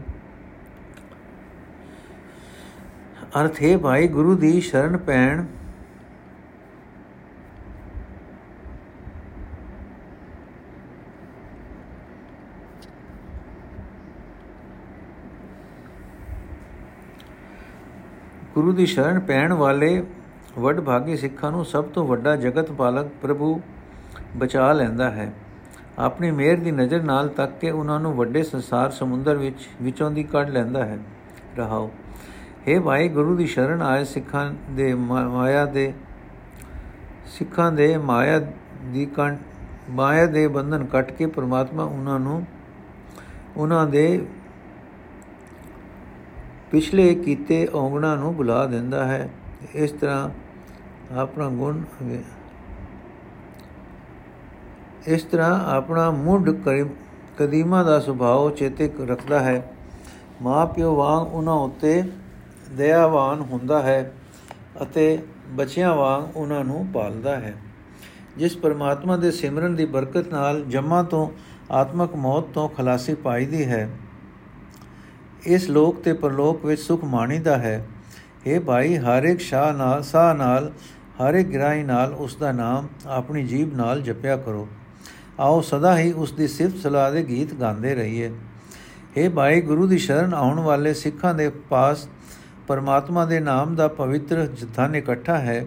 ਅਰਥ 3.41 3.61
ਹੈ 3.63 3.77
ਭਾਈ, 3.77 4.07
ਗੁਰੂ 4.07 4.35
ਦੀ 4.35 4.59
ਸ਼ਰਨ 4.61 4.97
ਪੈਣ। 4.97 5.45
ਗੁਰੂ 18.55 18.71
ਦੀ 18.71 18.85
ਸ਼ਰਨ 18.85 19.19
ਪੈਣ 19.19 19.53
ਵਾਲੇ 19.53 20.03
ਵੱਡ 20.57 20.79
ਭਾਗੀ 20.79 21.17
ਸਿੱਖਾਂ 21.17 21.51
ਨੂੰ 21.51 21.65
ਸਭ 21.65 21.85
ਤੋਂ 21.85 22.05
ਵੱਡਾ 22.07 22.35
ਜਗਤ 22.35 22.71
ਪਾਲਕ 22.71 23.09
ਪ੍ਰਭੂ 23.21 23.59
ਬਚਾ 24.37 24.71
ਲੈਂਦਾ 24.73 25.09
ਹੈ। 25.11 25.31
ਆਪਣੀ 25.99 26.31
ਮਿਹਰ 26.31 26.57
ਦੀ 26.57 26.71
ਨਜ਼ਰ 26.71 27.01
ਨਾਲ 27.03 27.27
ਤੱਕ 27.27 27.59
ਕੇ 27.59 27.71
ਉਹਨਾਂ 27.71 27.99
ਨੂੰ 27.99 28.13
ਵੱਡੇ 28.13 28.43
ਸੰਸਾਰ 28.43 28.91
ਸਮੁੰਦਰ 28.91 29.35
ਵਿੱਚ, 29.35 29.67
ਵਿਚੋਂ 29.81 30.11
ਦੀ 30.11 30.23
ਕੱਢ 30.23 30.49
ਲੈਂਦਾ 30.49 30.85
ਹੈ। 30.85 30.99
ਰਹਾਓ। 31.57 31.91
हे 32.67 32.81
ਭਾਈ 32.81 33.07
ਗੁਰੂ 33.09 33.35
ਦੀ 33.37 33.47
ਸ਼ਰਨ 33.47 33.81
ਆਏ 33.81 34.03
ਸਿੱਖਾਂ 34.03 34.51
ਦੇ 34.71 34.93
ਮਾਇਆ 34.93 35.65
ਦੇ, 35.65 35.93
ਸਿੱਖਾਂ 37.25 37.71
ਦੇ 37.71 37.97
ਮਾਇਆ 37.97 38.39
ਦੀ 38.83 39.05
ਕੰਨ 39.05 39.37
ਮਾਇਆ 39.89 40.25
ਦੇ 40.25 40.47
ਬੰਧਨ 40.47 40.85
ਕੱਟ 40.85 41.11
ਕੇ 41.11 41.25
ਪ੍ਰਮਾਤਮਾ 41.25 41.83
ਉਹਨਾਂ 41.83 42.19
ਨੂੰ, 42.19 42.45
ਉਹਨਾਂ 43.57 43.87
ਦੇ 43.87 44.25
ਪਿਛਲੇ 46.71 47.15
ਕੀਤੇ 47.15 47.67
ਔਗਣਾ 47.73 48.15
ਨੂੰ 48.15 48.35
ਬੁਲਾ 48.35 48.65
ਦਿੰਦਾ 48.65 49.05
ਹੈ। 49.05 49.29
ਇਸ 49.75 49.91
ਤਰ੍ਹਾਂ 49.91 50.29
ਆਪਣਾ 51.15 51.49
ਗੁਣ 51.49 51.81
ਇਸ 55.07 55.23
ਤਰ੍ਹਾਂ 55.23 55.75
ਆਪਣਾ 55.75 56.11
ਮੁੱਢ 56.11 56.49
ਕਦੀਮਾ 57.37 57.83
ਦਾ 57.83 57.99
ਸੁਭਾਅ 57.99 58.55
ਚੇਤੇ 58.55 58.91
ਰੱਖਦਾ 59.07 59.39
ਹੈ। 59.39 59.71
ਮਾਪਿਓ 60.41 60.95
ਵਾਂਗ 60.95 61.33
ਉਹਨਾਂ 61.33 61.53
ਉੱਤੇ 61.53 62.03
ਦਇਆਵਾਨ 62.77 63.39
ਹੁੰਦਾ 63.39 63.81
ਹੈ 63.81 64.13
ਅਤੇ 64.81 65.19
ਬੱਚਿਆਂ 65.49 65.95
ਵਾਂਗ 65.95 66.37
ਉਹਨਾਂ 66.37 66.63
ਨੂੰ 66.63 66.87
ਪਾਲਦਾ 66.93 67.35
ਹੈ। 67.35 67.53
ਜਿਸ 68.37 68.57
ਪਰਮਾਤਮਾ 68.57 69.17
ਦੇ 69.17 69.31
ਸਿਮਰਨ 69.31 69.75
ਦੀ 69.75 69.85
ਬਰਕਤ 69.85 70.27
ਨਾਲ 70.27 70.63
ਜਮਾ 70.63 71.03
ਤੋਂ 71.03 71.29
ਆਤਮਕ 71.71 72.15
ਮੌਤ 72.15 72.43
ਤੋਂ 72.43 72.69
ਖਲਾਸੀ 72.69 73.13
ਪਾਈਦੀ 73.13 73.65
ਹੈ। 73.65 73.89
ਇਸ 75.43 75.69
ਲੋਕ 75.69 76.01
ਤੇ 76.01 76.13
ਪਰਲੋਕ 76.13 76.65
ਵਿੱਚ 76.65 76.81
ਸੁਖ 76.81 77.03
ਮਾਣੀਦਾ 77.03 77.57
ਹੈ। 77.57 77.87
हे 78.47 78.61
ਭਾਈ, 78.61 78.97
ਹਰ 78.97 79.23
ਇੱਕ 79.23 79.39
ਸ਼ਾਹ 79.39 79.73
ਨਾਲ 79.73 80.03
ਸਾਹ 80.03 80.35
ਨਾਲ, 80.35 80.71
ਹਰ 81.21 81.33
ਇੱਕ 81.33 81.49
ਗ੍ਰਾਈ 81.49 81.83
ਨਾਲ 81.83 82.13
ਉਸ 82.13 82.35
ਦਾ 82.35 82.51
ਨਾਮ 82.51 82.87
ਆਪਣੀ 83.07 83.43
ਜੀਬ 83.43 83.75
ਨਾਲ 83.75 84.01
ਜਪਿਆ 84.01 84.37
ਕਰੋ। 84.37 84.67
ਆਓ 85.39 85.61
ਸਦਾ 85.61 85.97
ਹੀ 85.97 86.11
ਉਸ 86.11 86.31
ਦੀ 86.31 86.47
ਸਿਫਤ 86.47 86.77
ਸਲਾਹ 86.77 87.11
ਦੇ 87.11 87.23
ਗੀਤ 87.23 87.53
ਗਾਉਂਦੇ 87.53 87.95
ਰਹੀਏ। 87.95 88.31
हे 89.17 89.31
ਭਾਈ, 89.31 89.61
ਗੁਰੂ 89.61 89.87
ਦੀ 89.87 89.97
ਸ਼ਰਨ 89.97 90.33
ਆਉਣ 90.33 90.59
ਵਾਲੇ 90.59 90.93
ਸਿੱਖਾਂ 90.93 91.33
ਦੇ 91.33 91.49
ਪਾਸ 91.69 92.07
ਪਰਮਾਤਮਾ 92.67 93.25
ਦੇ 93.25 93.39
ਨਾਮ 93.39 93.75
ਦਾ 93.75 93.87
ਪਵਿੱਤਰ 93.87 94.47
ਧਨ 94.75 94.95
ਇਕੱਠਾ 94.95 95.37
ਹੈ, 95.37 95.65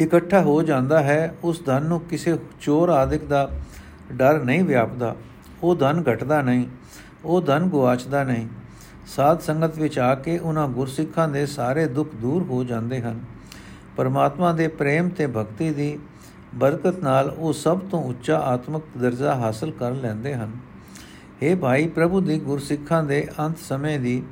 ਇਕੱਠਾ 0.00 0.40
ਹੋ 0.40 0.62
ਜਾਂਦਾ 0.62 1.02
ਹੈ, 1.02 1.34
ਉਸ 1.44 1.64
ਧਨ 1.64 1.82
ਨੂੰ 1.82 2.00
ਕਿਸੇ 2.00 2.36
ਚੋਰ 2.60 2.88
ਆਦਿਕ 2.88 3.24
ਦਾ 3.24 3.50
ਡਰ 4.12 4.44
ਨਹੀਂ 4.44 4.64
ਵਿਆਪਦਾ। 4.64 5.16
ਉਹ 5.62 5.76
ਧਨ 5.76 6.02
ਘਟਦਾ 6.12 6.42
ਨਹੀਂ, 6.42 6.66
ਉਹ 7.24 7.42
ਧਨ 7.42 7.68
ਗਵਾਚਦਾ 7.68 8.24
ਨਹੀਂ। 8.24 8.46
ਸਾਧ 9.06 9.40
ਸੰਗਤ 9.40 9.78
ਵਿੱਚ 9.78 9.98
ਆ 9.98 10.14
ਕੇ 10.14 10.38
ਉਹਨਾਂ 10.38 10.68
ਗੁਰਸਿੱਖਾਂ 10.68 11.28
ਦੇ 11.28 11.46
ਸਾਰੇ 11.46 11.86
ਦੁੱਖ 11.86 12.14
ਦੂਰ 12.14 12.42
ਹੋ 12.42 12.64
ਜਾਂਦੇ 12.64 13.00
ਹਨ। 13.00 13.20
ਪਰਮਾਤਮਾ 13.96 14.52
ਦੇ 14.52 14.68
ਪ੍ਰੇਮ 14.68 15.08
ਤੇ 15.08 15.26
ਭਗਤੀ 15.26 15.70
ਦੀ 15.70 15.98
ਬਰਕਤ 16.54 16.98
ਨਾਲ 16.98 17.34
ਉਹ 17.38 17.52
ਸਭ 17.52 17.78
ਤੋਂ 17.78 18.04
ਉੱਚਾ 18.04 18.38
ਆਤਮਿਕ 18.38 18.98
ਦਰਜਾ 18.98 19.34
ਹਾਸਲ 19.34 19.70
ਕਰ 19.70 19.90
ਲੈਂਦੇ 19.90 20.34
ਹਨ। 20.34 20.52
ਇਹ 21.42 21.56
ਭਾਈ, 21.56 21.88
ਪ੍ਰਭੂ 21.88 22.20
ਦੀ 22.20 22.38
ਗੁਰਸਿੱਖਾਂ 22.38 23.04
ਦੇ 23.04 23.28
ਅੰਤ 23.40 23.58
ਸਮੇਂ 23.58 24.00
ਦੀ 24.00 24.22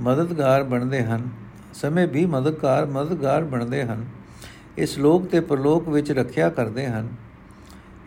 ਮਦਦਗਾਰ 0.00 0.62
ਬਣਦੇ 0.62 1.04
ਹਨ। 1.04 1.28
ਸਮੇਂ 1.74 2.08
ਵੀ 2.08 2.26
ਮਦਦਗਾਰ 2.26 2.86
ਮਦਦਗਾਰ 2.86 3.44
ਬਣਦੇ 3.44 3.84
ਹਨ। 3.84 4.06
ਇਸ 4.78 4.98
ਲੋਕ 4.98 5.26
ਤੇ 5.26 5.40
ਪਰਲੋਕ 5.40 5.88
ਵਿੱਚ 5.88 6.12
ਰੱਖਿਆ 6.12 6.50
ਕਰਦੇ 6.50 6.86
ਹਨ। 6.86 7.08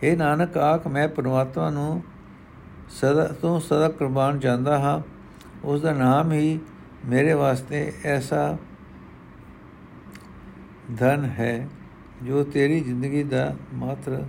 ਇਹ 0.03 0.17
ਨਾਨਕ, 0.17 0.58
ਆਖ 0.58 0.88
ਮੈਂ 0.88 1.08
ਪਰਮਾਤਮਾ 1.08 1.69
ਨੂੰ 1.69 2.03
ਸਦਾ 2.89 3.25
ਤੋਂ 3.25 3.60
ਸਦਾ 3.60 3.89
ਕੁਰਬਾਨ 3.89 4.39
ਜਾਂਦਾ 4.39 4.79
ਹਾਂ। 4.79 5.01
ਉਸ 5.63 5.81
ਦਾ 5.81 5.93
ਨਾਮ 5.93 6.31
ਹੀ 6.31 6.60
ਮੇਰੇ 7.05 7.34
ਵਾਸਤੇ 7.34 7.93
ਐਸਾ 8.05 8.58
ਧਨ 10.99 11.23
ਹੈ। 11.25 11.67
ਜੋ 12.23 12.43
ਤੇਰੀ 12.43 12.80
ਜ਼ਿੰਦਗੀ 12.80 13.23
ਦਾ 13.23 13.56
ਮਾਤਰ 13.73 14.23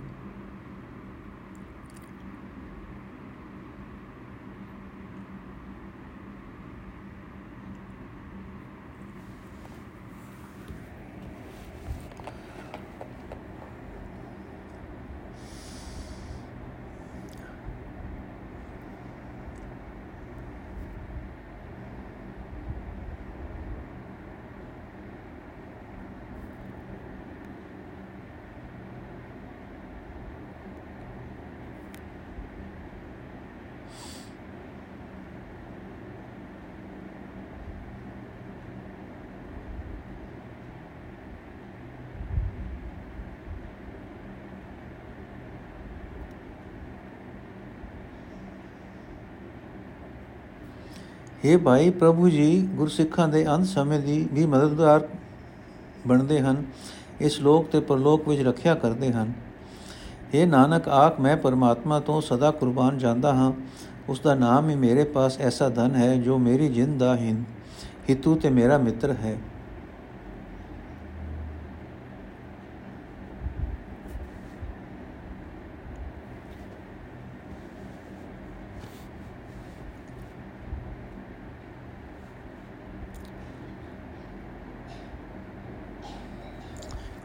हे 51.45 51.57
ਭਾਈ 51.59 51.89
ਪ੍ਰਭੂ 51.89 52.29
ਜੀ, 52.29 52.61
ਗੁਰਸਿੱਖਾਂ 52.75 53.27
ਦੇ 53.27 53.45
ਅੰਤ 53.47 53.65
ਸਮੇਂ 53.65 53.99
ਦੀ 53.99 54.27
ਵੀ 54.33 54.45
ਮਦਦਗਾਰ 54.45 55.07
ਬਣਦੇ 56.07 56.39
ਹਨ, 56.39 56.63
ਇਸ 57.21 57.39
ਲੋਕ 57.41 57.67
ਤੇ 57.67 57.79
ਪਰਲੋਕ 57.79 58.27
ਵਿੱਚ 58.29 58.41
ਰੱਖਿਆ 58.41 58.75
ਕਰਦੇ 58.75 59.11
ਹਨ। 59.11 59.33
ਇਹ 60.33 60.47
ਨਾਨਕ, 60.47 60.87
ਆਖ 60.87 61.19
ਮੈਂ 61.19 61.35
ਪਰਮਾਤਮਾ 61.37 61.99
ਤੋਂ 61.99 62.21
ਸਦਾ 62.21 62.51
ਕੁਰਬਾਨ 62.51 62.97
ਜਾਂਦਾ 62.97 63.33
ਹਾਂ। 63.33 63.51
ਉਸ 64.09 64.19
ਦਾ 64.19 64.35
ਨਾਮ 64.35 64.69
ਹੀ 64.69 64.75
ਮੇਰੇ 64.75 65.03
ਪਾਸ 65.03 65.39
ਐਸਾ 65.39 65.69
ਧਨ 65.69 65.95
ਹੈ 65.95 66.15
ਜੋ 66.15 66.37
ਮੇਰੀ 66.37 66.67
ਜਿੰਦ 66.69 66.99
ਦਾ 66.99 67.15
ਹਿਤੂ 68.09 68.35
ਤੇ 68.35 68.49
ਮੇਰਾ 68.49 68.77
ਮਿੱਤਰ 68.77 69.11
ਹੈ। 69.11 69.37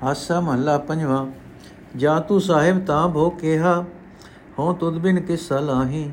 ਆਸਾ 0.03 0.41
ਮਹੱਲਾ 0.41 0.77
ਪੰਜਵਾਂ। 0.79 1.27
ਜਾ 1.97 2.19
ਤੂੰ 2.19 2.41
ਸਾਹਿਬ 2.41 2.85
ਤਾਂ 2.87 3.09
ਭੋ 3.09 3.29
ਕਿਹਾ 3.31 3.85
ਹੋ 4.59 4.73
ਤੁਧ 4.73 4.99
ਬਿਨ 4.99 5.21
ਕਿਸ 5.21 5.49
ਸਲਾਹੀ 5.49 6.11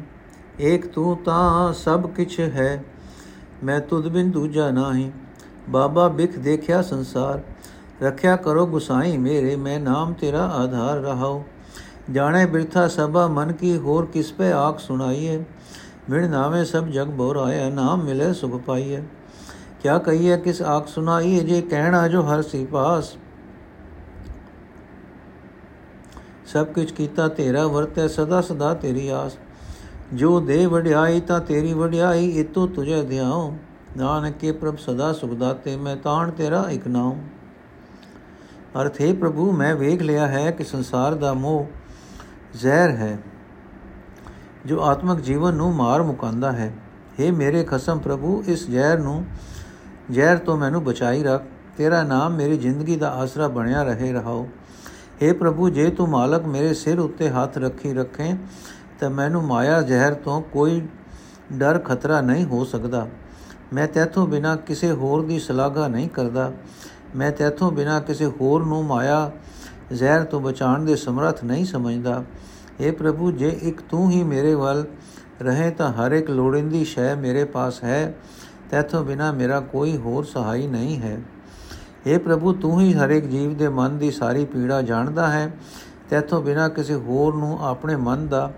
ਏਕ 0.61 0.85
ਤੂੰ 0.87 1.15
ਤਾਂ 1.17 1.73
ਸਭ 1.73 2.05
ਕਿਛ 2.07 2.39
ਹੈ, 2.39 2.83
ਮੈਂ 3.63 3.79
ਤੁਧ 3.79 4.07
ਬਿਨ 4.07 4.31
ਦੂਜਾ 4.31 4.69
ਨਾਹੀ। 4.71 5.11
ਬਾਬਾ 5.69 6.07
ਬਿਖ 6.07 6.37
ਦੇਖਿਆ 6.39 6.81
ਸੰਸਾਰ, 6.81 7.41
ਰੱਖਿਆ 8.03 8.35
ਕਰੋ 8.35 8.65
ਗੁਸਾਈ 8.67 9.17
ਮੇਰੇ, 9.17 9.55
ਮੈਂ 9.55 9.79
ਨਾਮ 9.79 10.13
ਤੇਰਾ 10.13 10.43
ਆਧਾਰ 10.53 10.97
ਰਹਾਉ। 10.97 11.43
ਜਾਣੇ 12.11 12.45
ਬਿਰਥਾ 12.45 12.87
ਸਭਾ 12.87 13.27
ਮਨ 13.27 13.51
ਕੀ, 13.51 13.77
ਹੋਰ 13.77 14.05
ਕਿਸ 14.05 14.31
ਪੇ 14.31 14.51
ਆਖ 14.51 14.79
ਸੁਣਾਈਏ 14.79 15.43
ਮਿਣ 16.09 16.29
ਨਾਵੇਂ 16.29 16.63
ਸਭ 16.65 16.87
ਜਗ 16.87 17.07
ਬੋਰਾਇਆ 17.13 17.69
ਨਾਮ 17.69 18.03
ਮਿਲੇ 18.03 18.31
ਸੁਖ 18.33 18.55
ਪਾਈਏ 18.61 19.01
ਕਿਆ 19.81 19.97
ਕਹੀਏ 19.97 20.37
ਕਿਸ 20.37 20.61
ਆਖ 20.61 20.87
ਸੁਣਾਈਏ 20.87 21.43
ਜੇ 21.43 21.61
ਕਹਿਣਾ 21.61 22.07
ਜੋ 22.07 22.21
ਹਰ 22.23 22.41
ਸੀ 22.41 22.65
ਪਾਸ। 22.65 23.15
ਸਭ 26.53 26.65
ਕੁਝ 26.65 26.91
ਕੀਤਾ, 26.91 27.27
ਤੇਰਾ 27.27 27.65
ਵਰਤੈ 27.67 28.07
ਸਦਾ 28.07 28.41
ਸਦਾ 28.41 28.73
ਤੇਰੀ 28.73 29.07
ਆਸ। 29.09 29.37
ਜੋ 30.13 30.39
ਦੇ 30.39 30.65
ਵਡਿਆਈ, 30.65 31.19
ਤਾਂ 31.21 31.39
ਤੇਰੀ 31.39 31.73
ਵਡਿਆਈ 31.73 32.29
ਇਤੋ 32.31 32.65
ਤੁਝੇ 32.67 33.01
ਧਿਆਉ 33.03 33.51
ਨਾਨਕੇ 33.97 34.51
ਪ੍ਰਭ, 34.51 34.77
ਸਦਾ 34.77 35.11
ਸੁਖ 35.13 35.33
ਦਾਤੇ, 35.33 35.75
ਮੈਂ 35.75 35.95
ਤਾਣ 35.95 36.31
ਤੇਰਾ 36.31 36.65
ਇਕ 36.69 36.87
ਨਾਮ 36.87 37.19
ਅਰਥ, 38.81 39.01
ਹੈ 39.01 39.13
ਪ੍ਰਭੂ, 39.13 39.51
ਮੈਂ 39.51 39.75
ਵੇਖ 39.75 40.01
ਲਿਆ 40.01 40.27
ਹੈ 40.27 40.49
ਕਿ 40.51 40.63
ਸੰਸਾਰ 40.63 41.15
ਦਾ 41.15 41.33
ਮੋਹ 41.33 41.65
ਜ਼ਹਿਰ 42.55 42.89
ਹੈ, 42.89 43.17
ਜੋ 44.65 44.81
ਆਤਮਿਕ 44.81 45.19
ਜੀਵਨ 45.19 45.53
ਨੂੰ 45.53 45.73
ਮਾਰ 45.75 46.01
ਮੁਕਾਂਦਾ 46.03 46.51
ਹੈ। 46.51 46.71
हे 47.19 47.33
ਮੇਰੇ 47.35 47.63
ਖਸਮ 47.63 47.99
ਪ੍ਰਭੂ, 47.99 48.43
ਇਸ 48.47 48.67
ਜ਼ਹਿਰ 48.67 48.99
ਨੂੰ, 48.99 49.23
ਜ਼ਹਿਰ 50.11 50.37
ਤੋਂ 50.37 50.57
ਮੈਨੂੰ 50.57 50.83
ਬਚਾਈ 50.83 51.23
ਰੱਖ। 51.23 51.43
ਤੇਰਾ 51.77 52.01
ਨਾਮ 52.03 52.35
ਮੇਰੀ 52.35 52.57
ਜ਼ਿੰਦਗੀ 52.57 52.95
ਦਾ 52.95 53.11
ਆਸਰਾ 53.13 53.47
ਬਣਿਆ 53.47 53.83
ਰਹੇ 53.83 54.11
ਰਹਾਓ 54.13 54.47
हे 55.20 55.34
ਪ੍ਰਭੂ 55.34 55.68
ਜੇ 55.70 55.88
ਤੂੰ 55.90 56.08
ਮਾਲਕ 56.08 56.46
ਮੇਰੇ 56.46 56.72
ਸਿਰ 56.74 56.98
ਉੱਤੇ 56.98 57.28
ਹੱਥ 57.30 57.58
ਰੱਖੀ 57.58 57.92
ਰੱਖੇ 57.94 58.34
ਤਾਂ 59.00 59.10
ਮੈਨੂੰ 59.10 59.42
ਮਾਇਆ 59.44 59.80
ਜ਼ਹਿਰ 59.82 60.14
ਤੋਂ 60.14 60.40
ਕੋਈ 60.52 60.80
ਡਰ 61.52 61.78
ਖਤਰਾ 61.78 62.20
ਨਹੀਂ 62.20 62.44
ਹੋ 62.44 62.64
ਸਕਦਾ 62.64 63.06
ਮੈਂ 63.72 63.86
ਤੇਥੋਂ 63.88 64.26
ਬਿਨਾ 64.26 64.54
ਕਿਸੇ 64.56 64.90
ਹੋਰ 64.92 65.24
ਦੀ 65.26 65.38
ਸਲਾਘਾ 65.38 65.86
ਨਹੀਂ 65.88 66.08
ਕਰਦਾ 66.08 66.52
ਮੈਂ 67.16 67.30
ਤੇਥੋਂ 67.32 67.70
ਬਿਨਾ 67.72 67.98
ਕਿਸੇ 68.00 68.26
ਹੋਰ 68.40 68.64
ਨੂੰ 68.64 68.84
ਮਾਇਆ 68.84 69.30
ਜ਼ਹਿਰ 69.92 70.24
ਤੋਂ 70.24 70.40
ਬਚਾਉਣ 70.40 70.84
ਦੇ 70.84 70.96
ਸਮਰੱਥ 70.96 71.44
ਨਹੀਂ 71.44 71.64
ਸਮਝਦਾ 71.64 72.22
اے 72.80 72.92
ਪ੍ਰਭੂ 72.92 73.30
ਜੇ 73.32 73.48
ਇੱਕ 73.62 73.80
ਤੂੰ 73.80 74.10
ਹੀ 74.10 74.22
ਮੇਰੇ 74.22 74.54
ਵੱਲ 74.54 74.84
ਰਹੇ 75.40 75.70
ਤਾਂ 75.70 75.92
ਹਰ 75.92 76.12
ਇੱਕ 76.12 76.30
ਲੋੜਿੰਦੀ 76.30 76.84
ਸ਼ੈ 76.84 77.14
ਮੇਰੇ 77.14 77.44
ਪਾਸ 77.44 77.82
ਹੈ 77.84 78.14
ਤੇਥੋਂ 78.70 79.04
ਬਿਨਾ 79.04 79.30
ਮੇਰਾ 79.32 79.60
ਕੋਈ 79.72 79.96
ਹੋਰ 79.96 80.24
ਸਹਾਈ 80.24 80.66
ਨਹੀਂ 80.66 80.98
ਹੈ 80.98 81.18
हे 82.07 82.19
ਪ੍ਰਭੂ, 82.19 82.53
ਤੂੰ 82.53 82.79
ਹੀ 82.81 82.93
ਹਰ 82.93 83.09
ਇੱਕ 83.09 83.25
ਜੀਵ 83.25 83.57
ਦੇ 83.57 83.67
ਮਨ 83.69 83.97
ਦੀ 83.97 84.11
ਸਾਰੀ 84.11 84.45
ਪੀੜਾ 84.45 84.81
ਜਾਣਦਾ 84.81 85.27
ਹੈ, 85.27 85.51
ਤੇਥੋਂ 86.09 86.41
ਬਿਨਾ 86.41 86.67
ਕਿਸੇ 86.69 86.95
ਹੋਰ 86.95 87.35
ਨੂੰ 87.35 87.57
ਆਪਣੇ 87.67 87.95
ਮਨ 87.95 88.27
ਦਾ 88.27 88.51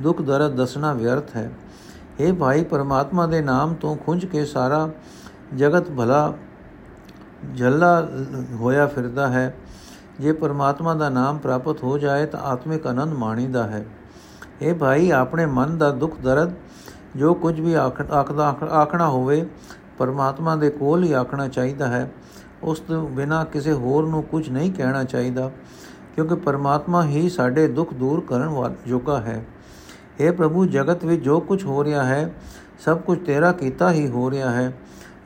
ਦੁੱਖ 0.00 0.22
ਦਰਦ 0.22 0.56
ਦੱਸਣਾ 0.56 0.92
ਵਿਅਰਥ 0.92 1.36
ਹੈ। 1.36 1.50
हे 2.20 2.34
ਭਾਈ, 2.34 2.64
ਪਰਮਾਤਮਾ 2.64 3.26
ਦੇ 3.26 3.40
ਨਾਮ 3.40 3.74
ਤੋਂ 3.74 3.96
ਖੁੰਝ 3.96 4.24
ਕੇ 4.26 4.44
ਸਾਰਾ 4.44 4.88
ਜਗਤ 5.56 5.90
ਭਲਾ 5.90 6.32
ਜੱਲਾ 7.54 8.08
ਹੋਇਆ 8.54 8.86
ਫਿਰਦਾ 8.86 9.28
ਹੈ। 9.28 9.54
ਜੇ 10.20 10.32
ਪਰਮਾਤਮਾ 10.32 10.94
ਦਾ 10.94 11.08
ਨਾਮ 11.08 11.38
ਪ੍ਰਾਪਤ 11.38 11.82
ਹੋ 11.82 11.98
ਜਾਏ 11.98 12.26
ਤਾਂ 12.26 12.40
ਆਤਮਿਕ 12.40 12.86
ਆਨੰਦ 12.86 13.12
ਮਾਣੀਦਾ 13.12 13.66
ਹੈ। 13.66 13.84
ਇਹ 14.62 14.74
ਭਾਈ, 14.74 15.10
ਆਪਣੇ 15.10 15.46
ਮਨ 15.46 15.78
ਦਾ 15.78 15.90
ਦੁੱਖ 15.90 16.20
ਦਰਦ 16.20 16.52
ਜੋ 17.16 17.34
ਕੁਝ 17.34 17.60
ਵੀ 17.60 17.74
ਆਖਦਾ 17.74 18.56
ਆਖਣਾ 18.72 19.08
ਹੋਵੇ, 19.08 19.46
ਪਰਮਾਤਮਾ 19.98 20.56
ਦੇ 20.56 20.70
ਕੋਲ 20.70 21.04
ਹੀ 21.04 21.12
ਆਖਣਾ 21.12 21.48
ਚਾਹੀਦਾ 21.48 21.88
ਹੈ। 21.88 22.10
ਉਸ 22.62 22.80
ਤੋਂ 22.80 23.08
ਬਿਨਾ 23.08 23.42
ਕਿਸੇ 23.44 23.72
ਹੋਰ 23.72 24.06
ਨੂੰ 24.06 24.22
ਕੁਝ 24.22 24.48
ਨਹੀਂ 24.50 24.72
ਕਹਿਣਾ 24.72 25.04
ਚਾਹੀਦਾ, 25.04 25.50
ਕਿਉਂਕਿ 26.14 26.34
ਪਰਮਾਤਮਾ 26.34 27.04
ਹੀ 27.04 27.28
ਸਾਡੇ 27.28 27.66
ਦੁੱਖ 27.68 27.94
ਦੂਰ 27.94 28.20
ਕਰਨ 28.20 28.48
ਵਾਲਾ 28.48 28.74
ਜੋਗਾ 28.86 29.20
ਹੈ। 29.20 29.44
हे 30.20 30.32
ਪ੍ਰਭੂ, 30.34 30.64
ਜਗਤ 30.66 31.04
ਵਿੱਚ 31.04 31.22
ਜੋ 31.22 31.40
ਕੁਝ 31.40 31.64
ਹੋ 31.64 31.84
ਰਿਹਾ 31.84 32.04
ਹੈ, 32.04 32.32
ਸਭ 32.78 32.98
ਕੁਝ 32.98 33.18
ਤੇਰਾ 33.26 33.52
ਕੀਤਾ 33.52 33.92
ਹੀ 33.92 34.06
ਹੋ 34.08 34.30
ਰਿਹਾ 34.30 34.50
ਹੈ। 34.50 34.72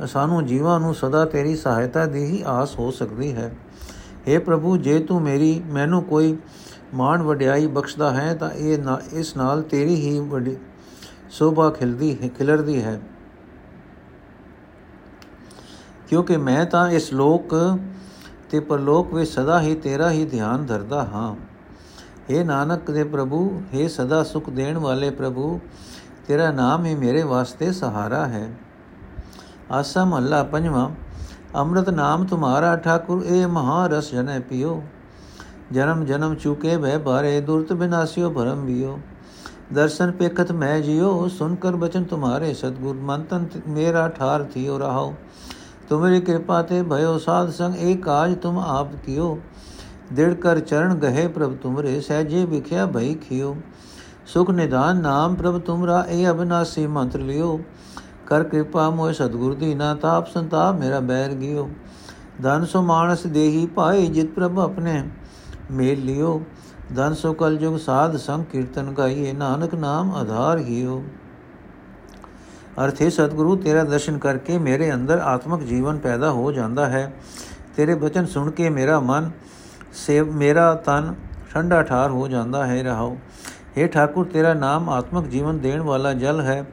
ਸਾਨੂੰ 0.06 0.44
ਜੀਵਾਂ 0.46 0.78
ਨੂੰ 0.80 0.94
ਸਦਾ 0.94 1.24
ਤੇਰੀ 1.24 1.54
ਸਹਾਇਤਾ 1.56 2.04
ਦੀ 2.06 2.24
ਹੀ 2.24 2.42
ਆਸ 2.46 2.78
ਹੋ 2.78 2.90
ਸਕਦੀ 2.90 3.32
ਹੈ। 3.32 3.50
हे 4.28 4.40
ਪ੍ਰਭੂ, 4.40 4.76
ਜੇ 4.76 4.98
ਤੂੰ 4.98 5.20
ਮੇਰੀ, 5.22 5.62
ਮੈਨੂੰ 5.66 6.02
ਕੋਈ 6.02 6.36
ਮਾਣ 6.94 7.22
ਵਡਿਆਈ 7.22 7.66
ਬਖਸ਼ਦਾ 7.66 8.10
ਹੈ, 8.10 8.34
ਤਾਂ 8.34 8.50
ਇਹ 8.50 8.78
ਇਸ 9.12 9.36
ਨਾਲ 9.36 9.62
ਤੇਰੀ 9.62 9.94
ਹੀ 9.96 10.18
ਵੱਡੀ, 10.20 10.56
ਸੋਭਾ 11.30 11.68
ਖਿਲਦੀ 11.70 12.16
ਹੈ, 12.22 12.28
ਖਿਲਰਦੀ 12.28 12.82
ਹੈ। 12.82 13.00
ਕਿਉਂਕਿ 16.14 16.36
ਮੈਂ 16.36 16.64
ਤਾਂ 16.66 16.88
ਇਸ 16.90 17.12
ਲੋਕ 17.12 17.54
ਤੇ 18.50 18.58
ਪਰਲੋਕ 18.62 19.12
ਵਿੱਚ 19.14 19.28
ਸਦਾ 19.30 19.60
ਹੀ 19.60 19.74
ਤੇਰਾ 19.74 20.10
ਹੀ 20.10 20.24
ਧਿਆਨ 20.24 20.66
ਧਰਦਾ 20.66 21.02
ਹਾਂ 21.04 21.34
हे 22.28 22.44
ਨਾਨਕ 22.44 22.90
ਦੇ 22.90 23.04
ਪ੍ਰਭੂ 23.04 23.40
हे 23.72 23.88
ਸਦਾ 23.88 24.22
ਸੁਖ 24.24 24.50
ਦੇਣ 24.50 24.78
ਵਾਲੇ 24.78 25.08
ਪ੍ਰਭੂ 25.12 25.58
ਤੇਰਾ 26.28 26.50
ਨਾਮ 26.52 26.84
ਹੀ 26.84 26.94
ਮੇਰੇ 26.94 27.22
ਵਾਸਤੇ 27.24 27.72
ਸਹਾਰਾ 27.72 28.24
ਹੈ 28.26 28.48
ਆਸਾ 29.70 30.04
ਮਹੱਲਾ 30.04 30.42
ਪੰਜਵਾਂ 30.44 30.88
ਅੰਮ੍ਰਿਤ 31.56 31.90
ਨਾਮ 31.90 32.26
ਤੁਮਾਰਾ 32.26 32.74
ਠਾਕੁਰ 32.76 33.24
ਇਹ 33.24 33.46
ਮਹਾ 33.48 33.86
ਰਸ 33.88 34.12
ਜਨੈ 34.12 34.38
ਪਿਓ 34.42 34.80
ਜਨਮ 35.72 36.04
ਜਨਮ 36.04 36.34
ਚੁਕੇ 36.36 36.76
ਬਹਿ 36.76 36.98
ਬਾਰੇ 37.00 37.40
ਦੁਰਤ 37.40 37.72
ਬਿਨਾਸਿਓ 37.74 38.30
ਭਰਮ 38.30 38.64
ਬਿਓ 38.66 38.98
ਦਰਸ਼ਨ 39.72 40.10
ਪੇਖਤ 40.12 40.52
ਮੈਂ 40.54 40.80
ਜਿਓ 40.80 41.28
ਸੁਨ 41.30 41.54
ਕਰ 41.56 41.76
ਬਚਨ 41.76 42.04
ਤੁਮਾਰੇ 42.04 42.54
ਸਤਗੁਰ 42.54 42.96
ਮਨ 43.02 43.22
ਤਨ 43.24 43.48
ਮੇਰਾ 43.68 44.08
ਠਾਰ 44.10 44.44
ਥਿਓ 44.44 44.78
ਰਹਾਓ 45.84 45.88
ਤੁਮਰੀ 45.88 46.20
ਕਿਰਪਾ 46.20 46.62
ਤੇ 46.62 46.82
ਭਇਓ 46.82 47.16
ਸਾਧ 47.18 47.50
ਸੰਗ 47.50 47.74
ਏ 47.76 47.94
ਕਾਜ 47.94 48.34
ਤੁਮ 48.34 48.58
ਆਪ 48.58 48.94
ਕਿਓ 49.06 49.38
ਦਿੜ 50.12 50.32
ਕਰ 50.34 50.60
ਚਰਨ 50.60 50.94
ਗਏ 50.94 51.26
ਪ੍ਰਭ 51.28 51.54
ਤੁਮਰੇ 51.56 52.00
ਸਹਿਜੇ 52.00 52.44
ਵਿਖਿਆ 52.44 52.86
ਭਈ 52.86 53.14
ਖਿਓ 53.14 53.56
ਸੁਖ 54.26 54.50
ਨਿਦਾਨ 54.50 55.00
ਨਾਮ 55.00 55.34
ਪ੍ਰਭ 55.34 55.58
ਤੁਮਰਾ 55.60 56.04
ਏ 56.08 56.26
ਅਬਨਾਸੀ 56.30 56.86
ਮੰਤਰ 56.86 57.20
ਲਿਓ 57.20 57.58
ਕਰ 58.26 58.44
ਕਿਰਪਾ 58.44 58.88
ਮੋਇ 58.90 59.12
ਸਤਗੁਰ 59.12 59.54
ਦੀ 59.54 59.74
ਨਾ 59.74 59.94
ਤਾਪ 59.94 60.28
ਸੰਤਾਪ 60.28 60.78
ਮੇਰਾ 60.80 61.00
ਬੈਰ 61.00 61.34
ਗਿਓ 61.34 61.68
ਧਨ 62.42 62.64
ਸੋ 62.64 62.82
ਮਾਨਸ 62.82 63.26
ਦੇਹੀ 63.26 63.66
ਪਾਏ 63.66 64.06
ਜਿਤ 64.06 64.30
ਪ੍ਰਭ 64.34 64.58
ਆਪਣੇ 64.60 65.02
ਮੇਲ 65.70 66.04
ਲਿਓ 66.04 66.40
ਧਨ 66.96 67.14
ਸੋ 67.14 67.32
ਕਲ 67.32 67.56
ਜੁਗ 67.56 67.76
ਸਾਧ 67.78 68.16
ਸੰਗ 68.16 68.44
ਕੀਰਤਨ 68.44 68.92
ਗਾਈਏ 68.92 69.32
ਨਾਨਕ 69.32 69.74
ਨਾਮ 69.74 70.14
ਆਧਾਰ 70.14 70.58
ਹੀਓ 70.58 71.02
ਅਰਥੇ 72.84 73.10
ਸਤਿਗੁਰੂ, 73.10 73.56
ਤੇਰਾ 73.56 73.84
ਦਰਸ਼ਨ 73.84 74.18
ਕਰਕੇ 74.18 74.58
ਮੇਰੇ 74.58 74.94
ਅੰਦਰ 74.94 75.18
ਆਤਮਿਕ 75.18 75.62
ਜੀਵਨ 75.62 75.98
ਪੈਦਾ 75.98 76.30
ਹੋ 76.30 76.52
ਜਾਂਦਾ 76.52 76.86
ਹੈ। 76.86 77.14
ਤੇਰੇ 77.76 77.94
ਬਚਨ 77.94 78.26
ਸੁਣ 78.26 78.50
ਕੇ 78.50 78.68
ਮੇਰਾ 78.70 79.00
ਮਨ 79.00 79.30
ਸੇਵ, 79.92 80.32
ਮੇਰਾ 80.32 80.74
ਤਨ 80.74 81.14
ਠੰਡਾ 81.50 81.82
ਠਾਰ 81.82 82.10
ਹੋ 82.10 82.28
ਜਾਂਦਾ 82.28 82.66
ਹੈ। 82.66 82.82
ਰਹਾਓ। 82.82 83.16
हे 83.78 83.88
ਠਾਕੁਰ, 83.88 84.26
ਤੇਰਾ 84.26 84.54
ਨਾਮ 84.54 84.90
ਆਤਮਿਕ 84.90 85.26
ਜੀਵਨ 85.26 85.58
ਦੇਣ 85.58 85.80
ਵਾਲਾ 85.80 86.12
ਜਲ 86.12 86.40
ਹੈ। 86.40 86.64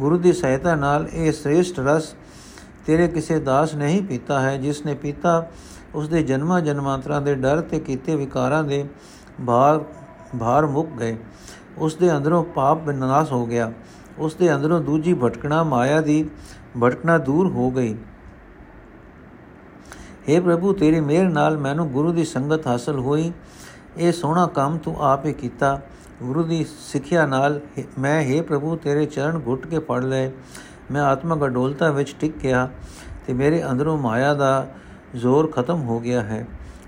ਗੁਰੂ 0.00 0.18
ਦੀ 0.18 0.32
ਸਹਾਇਤਾ 0.32 0.74
ਨਾਲ 0.74 1.08
ਇਹ 1.12 1.32
ਸ੍ਰੇਸ਼ਟ 1.32 1.80
ਰਸ 1.80 2.14
ਤੇਰੇ 2.86 3.08
ਕਿਸੇ 3.08 3.38
ਦਾਸ 3.38 3.74
ਨਹੀਂ 3.74 4.02
ਪੀਤਾ 4.02 4.40
ਹੈ, 4.40 4.56
ਜਿਸ 4.56 4.86
ਨੇ 4.86 4.94
ਪੀਤਾ 4.94 5.46
ਉਸ 5.94 6.08
ਦੇ 6.08 6.22
ਜਨਮਾਂ 6.22 6.60
ਜਨਮਾਂਤਰਾਂ 6.60 7.20
ਦੇ 7.20 7.34
ਡਰ 7.34 7.60
ਤੇ 7.60 7.80
ਕੀਤੇ 7.80 8.16
ਵਿਕਾਰਾਂ 8.16 8.64
ਦੇ 8.64 8.84
ਭਾਰ 9.46 9.80
ਭਾਰ 10.40 10.66
ਮੁੱਕ 10.66 10.88
ਗਏ। 11.00 11.16
ਉਸ 11.78 11.94
ਦੇ 11.94 12.16
ਅੰਦਰੋਂ 12.16 12.44
ਪਾਪ 12.44 12.80
ਬਿਨਾਸ਼ 12.80 13.32
ਹੋ 13.32 13.46
ਗਿਆ। 13.46 13.72
ਉਸ 14.20 14.34
ਦੇ 14.34 14.54
ਅੰਦਰੋਂ 14.54 14.80
ਦੂਜੀ 14.80 15.14
ਭਟਕਣਾ 15.14 15.62
ਮਾਇਆ 15.62 16.00
ਦੀ 16.00 16.28
ਭਟਕਣਾ 16.82 17.18
ਦੂਰ 17.18 17.46
ਹੋ 17.48 17.70
ਗਈ। 17.70 17.94
हे 20.28 20.42
ਪ੍ਰਭੂ, 20.42 20.72
ਤੇਰੀ 20.72 21.00
ਮਿਹਰ 21.00 21.28
ਨਾਲ 21.28 21.58
ਮੈਨੂੰ 21.58 21.88
ਗੁਰੂ 21.88 22.12
ਦੀ 22.12 22.24
ਸੰਗਤ 22.24 22.66
ਹਾਸਲ 22.66 22.98
ਹੋਈ। 22.98 23.32
ਇਹ 23.96 24.12
ਸੋਹਣਾ 24.12 24.46
ਕੰਮ 24.46 24.78
ਤੂੰ 24.78 24.96
ਆਪ 25.02 25.26
ਹੀ 25.26 25.32
ਕੀਤਾ। 25.32 25.80
ਗੁਰੂ 26.22 26.42
ਦੀ 26.42 26.64
ਸਿੱਖਿਆ 26.78 27.26
ਨਾਲ 27.26 27.60
ਮੈਂ 27.98 28.18
हे 28.28 28.44
ਪ੍ਰਭੂ, 28.44 28.76
ਤੇਰੇ 28.76 29.06
ਚਰਨ 29.06 29.40
ਘੁੱਟ 29.46 29.66
ਕੇ 29.66 29.78
ਫੜ 29.78 30.04
ਲਏ। 30.04 30.30
ਮੈਂ 30.90 31.02
ਆਤਮਕ 31.02 31.44
ਅਡੋਲਤਾ 31.46 31.90
ਵਿੱਚ 31.90 32.14
ਟਿਕ 32.20 32.36
ਗਿਆ 32.38 32.68
ਤੇ 33.26 33.32
ਮੇਰੇ 33.32 33.62
ਅੰਦਰੋਂ 33.70 33.98
ਮਾਇਆ 33.98 34.34
ਦਾ 34.34 34.68
ਜ਼ੋਰ 35.16 35.46
ਖਤਮ 35.46 35.82
ਹੋ 35.82 36.00
ਗਿਆ 36.00 36.20
ਹੈ। 36.20 36.46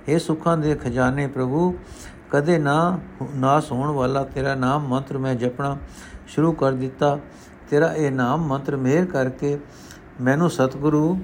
ਇਹ 0.08 0.18
ਸੁੱਖਾਂ 0.18 0.56
ਦੇ 0.58 0.74
ਖਜ਼ਾਨੇ 0.74 1.26
ਪ੍ਰਭੂ, 1.26 1.74
ਕਦੇ 2.30 2.58
ਨਾ 2.58 2.98
ਨਾਸ 3.36 3.72
ਹੋਣ 3.72 3.90
ਵਾਲਾ 3.90 4.24
ਤੇਰਾ 4.24 4.54
ਨਾਮ 4.54 4.86
ਮੰਤਰ 4.88 5.18
ਮੈਂ 5.18 5.34
ਜਪਣਾ। 5.34 5.76
ਸ਼ੁਰੂ 6.32 6.52
ਕਰ 6.52 6.72
ਦਿੱਤਾ। 6.72 7.18
ਤੇਰਾ 7.70 7.92
ਇਹ 7.94 8.10
ਨਾਮ 8.12 8.46
ਮੰਤਰ 8.46 8.76
ਮਿਹਰ 8.76 9.04
ਕਰਕੇ 9.06 9.58
ਮੈਨੂੰ 10.20 10.50
ਸਤਿਗੁਰੂ 10.50 11.18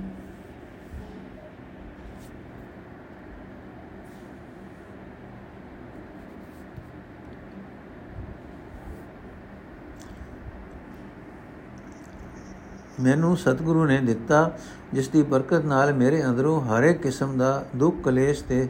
ਮੈਨੂੰ 13.01 13.37
ਸਤਿਗੁਰੂ 13.37 13.85
ਨੇ 13.85 13.99
ਦਿੱਤਾ 13.99 14.51
ਜਿਸ 14.95 15.09
ਦੀ 15.09 15.23
ਬਰਕਤ 15.23 15.65
ਨਾਲ 15.65 15.93
ਮੇਰੇ 15.95 16.25
ਅੰਦਰੋਂ 16.25 16.61
ਹਰ 16.61 16.83
ਇੱਕ 16.83 17.01
ਕਿਸਮ 17.03 17.37
ਦਾ 17.39 17.65
ਦੁੱਖ 17.77 18.01
ਕਲੇਸ਼ 18.05 18.43
ਤੇ 18.45 18.69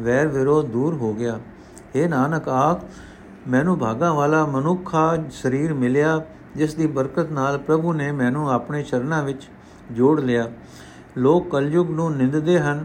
ਵੈਰ 0.00 0.26
ਵਿਰੋਧ 0.26 0.66
ਦੂਰ 0.66 0.94
ਹੋ 0.94 1.12
ਗਿਆ। 1.14 1.38
ਇਹ 1.94 2.08
ਨਾਨਕ, 2.08 2.48
ਆਖ 2.48 2.84
ਮੈਨੂੰ 3.48 3.78
ਭਾਗਾ 3.78 4.12
ਵਾਲਾ 4.12 4.46
ਮਨੁੱਖਾ 4.46 5.16
ਸਰੀਰ 5.30 5.74
ਮਿਲਿਆ, 5.74 6.24
ਜਿਸ 6.56 6.74
ਦੀ 6.74 6.86
ਬਰਕਤ 6.86 7.30
ਨਾਲ 7.30 7.58
ਪ੍ਰਭੂ 7.58 7.92
ਨੇ 7.92 8.12
ਮੈਨੂੰ 8.12 8.50
ਆਪਣੇ 8.52 8.82
ਚਰਨਾਂ 8.82 9.22
ਵਿੱਚ 9.22 9.48
ਜੋੜ 9.92 10.20
ਲਿਆ। 10.20 10.50
ਲੋਕ 11.18 11.50
ਕਲਯੁਗ 11.50 11.90
ਨੂੰ 11.90 12.16
ਨਿੰਦਦੇ 12.16 12.60
ਹਨ, 12.60 12.84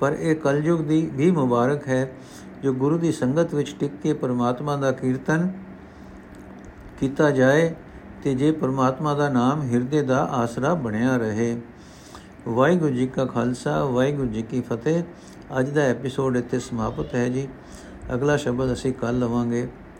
ਪਰ 0.00 0.12
ਇਹ 0.12 0.36
ਕਲਯੁਗ 0.36 0.80
ਦੀ 0.80 1.10
ਵੀ 1.14 1.30
ਮੁਬਾਰਕ 1.30 1.88
ਹੈ, 1.88 2.12
ਜੋ 2.62 2.72
ਗੁਰੂ 2.72 2.98
ਦੀ 2.98 3.12
ਸੰਗਤ 3.12 3.54
ਵਿੱਚ 3.54 3.76
ਟਿਕ 3.80 3.92
ਕੇ 4.02 4.12
ਪਰਮਾਤਮਾ 4.12 4.76
ਦਾ 4.76 4.92
ਕੀਰਤਨ 4.92 5.52
ਕੀਤਾ 7.00 7.30
ਜਾਏ 7.30 7.74
ਤੇ 8.22 8.34
ਜੇ 8.34 8.52
ਪਰਮਾਤਮਾ 8.52 9.14
ਦਾ 9.14 9.28
ਨਾਮ 9.28 9.62
ਹਿਰਦੇ 9.62 10.02
ਦਾ 10.02 10.24
ਆਸਰਾ 10.24 10.74
ਬਣਿਆ 10.74 11.16
ਰਹੇ। 11.16 11.60
ਵਾਹਿਗੁਰੂ 12.48 12.94
ਜੀ 12.94 13.06
ਕਾ 13.06 13.24
ਖਾਲਸਾ, 13.24 13.84
ਵਾਹਿਗੁਰੂ 13.84 14.28
ਜੀ 14.28 14.42
ਕੀ 14.42 14.60
ਫਤਿਹ। 14.60 15.02
ਅੱਜ 15.60 15.70
ਦਾ 15.70 15.80
ਐਪੀਸੋਡ 15.80 16.36
ਇੱਥੇ 16.36 16.58
ਸਮਾਪਤ 16.58 17.14
ਹੈ 17.14 17.28
ਜੀ। 17.28 17.48
ਅਗਲਾ 18.14 18.36
ਸ਼ਬਦ 18.36 18.72
ਅਸੀਂ 18.72 18.92
ਕੱਲ 18.92 19.18
ਲਵਾਂਗੇ। 19.18 19.68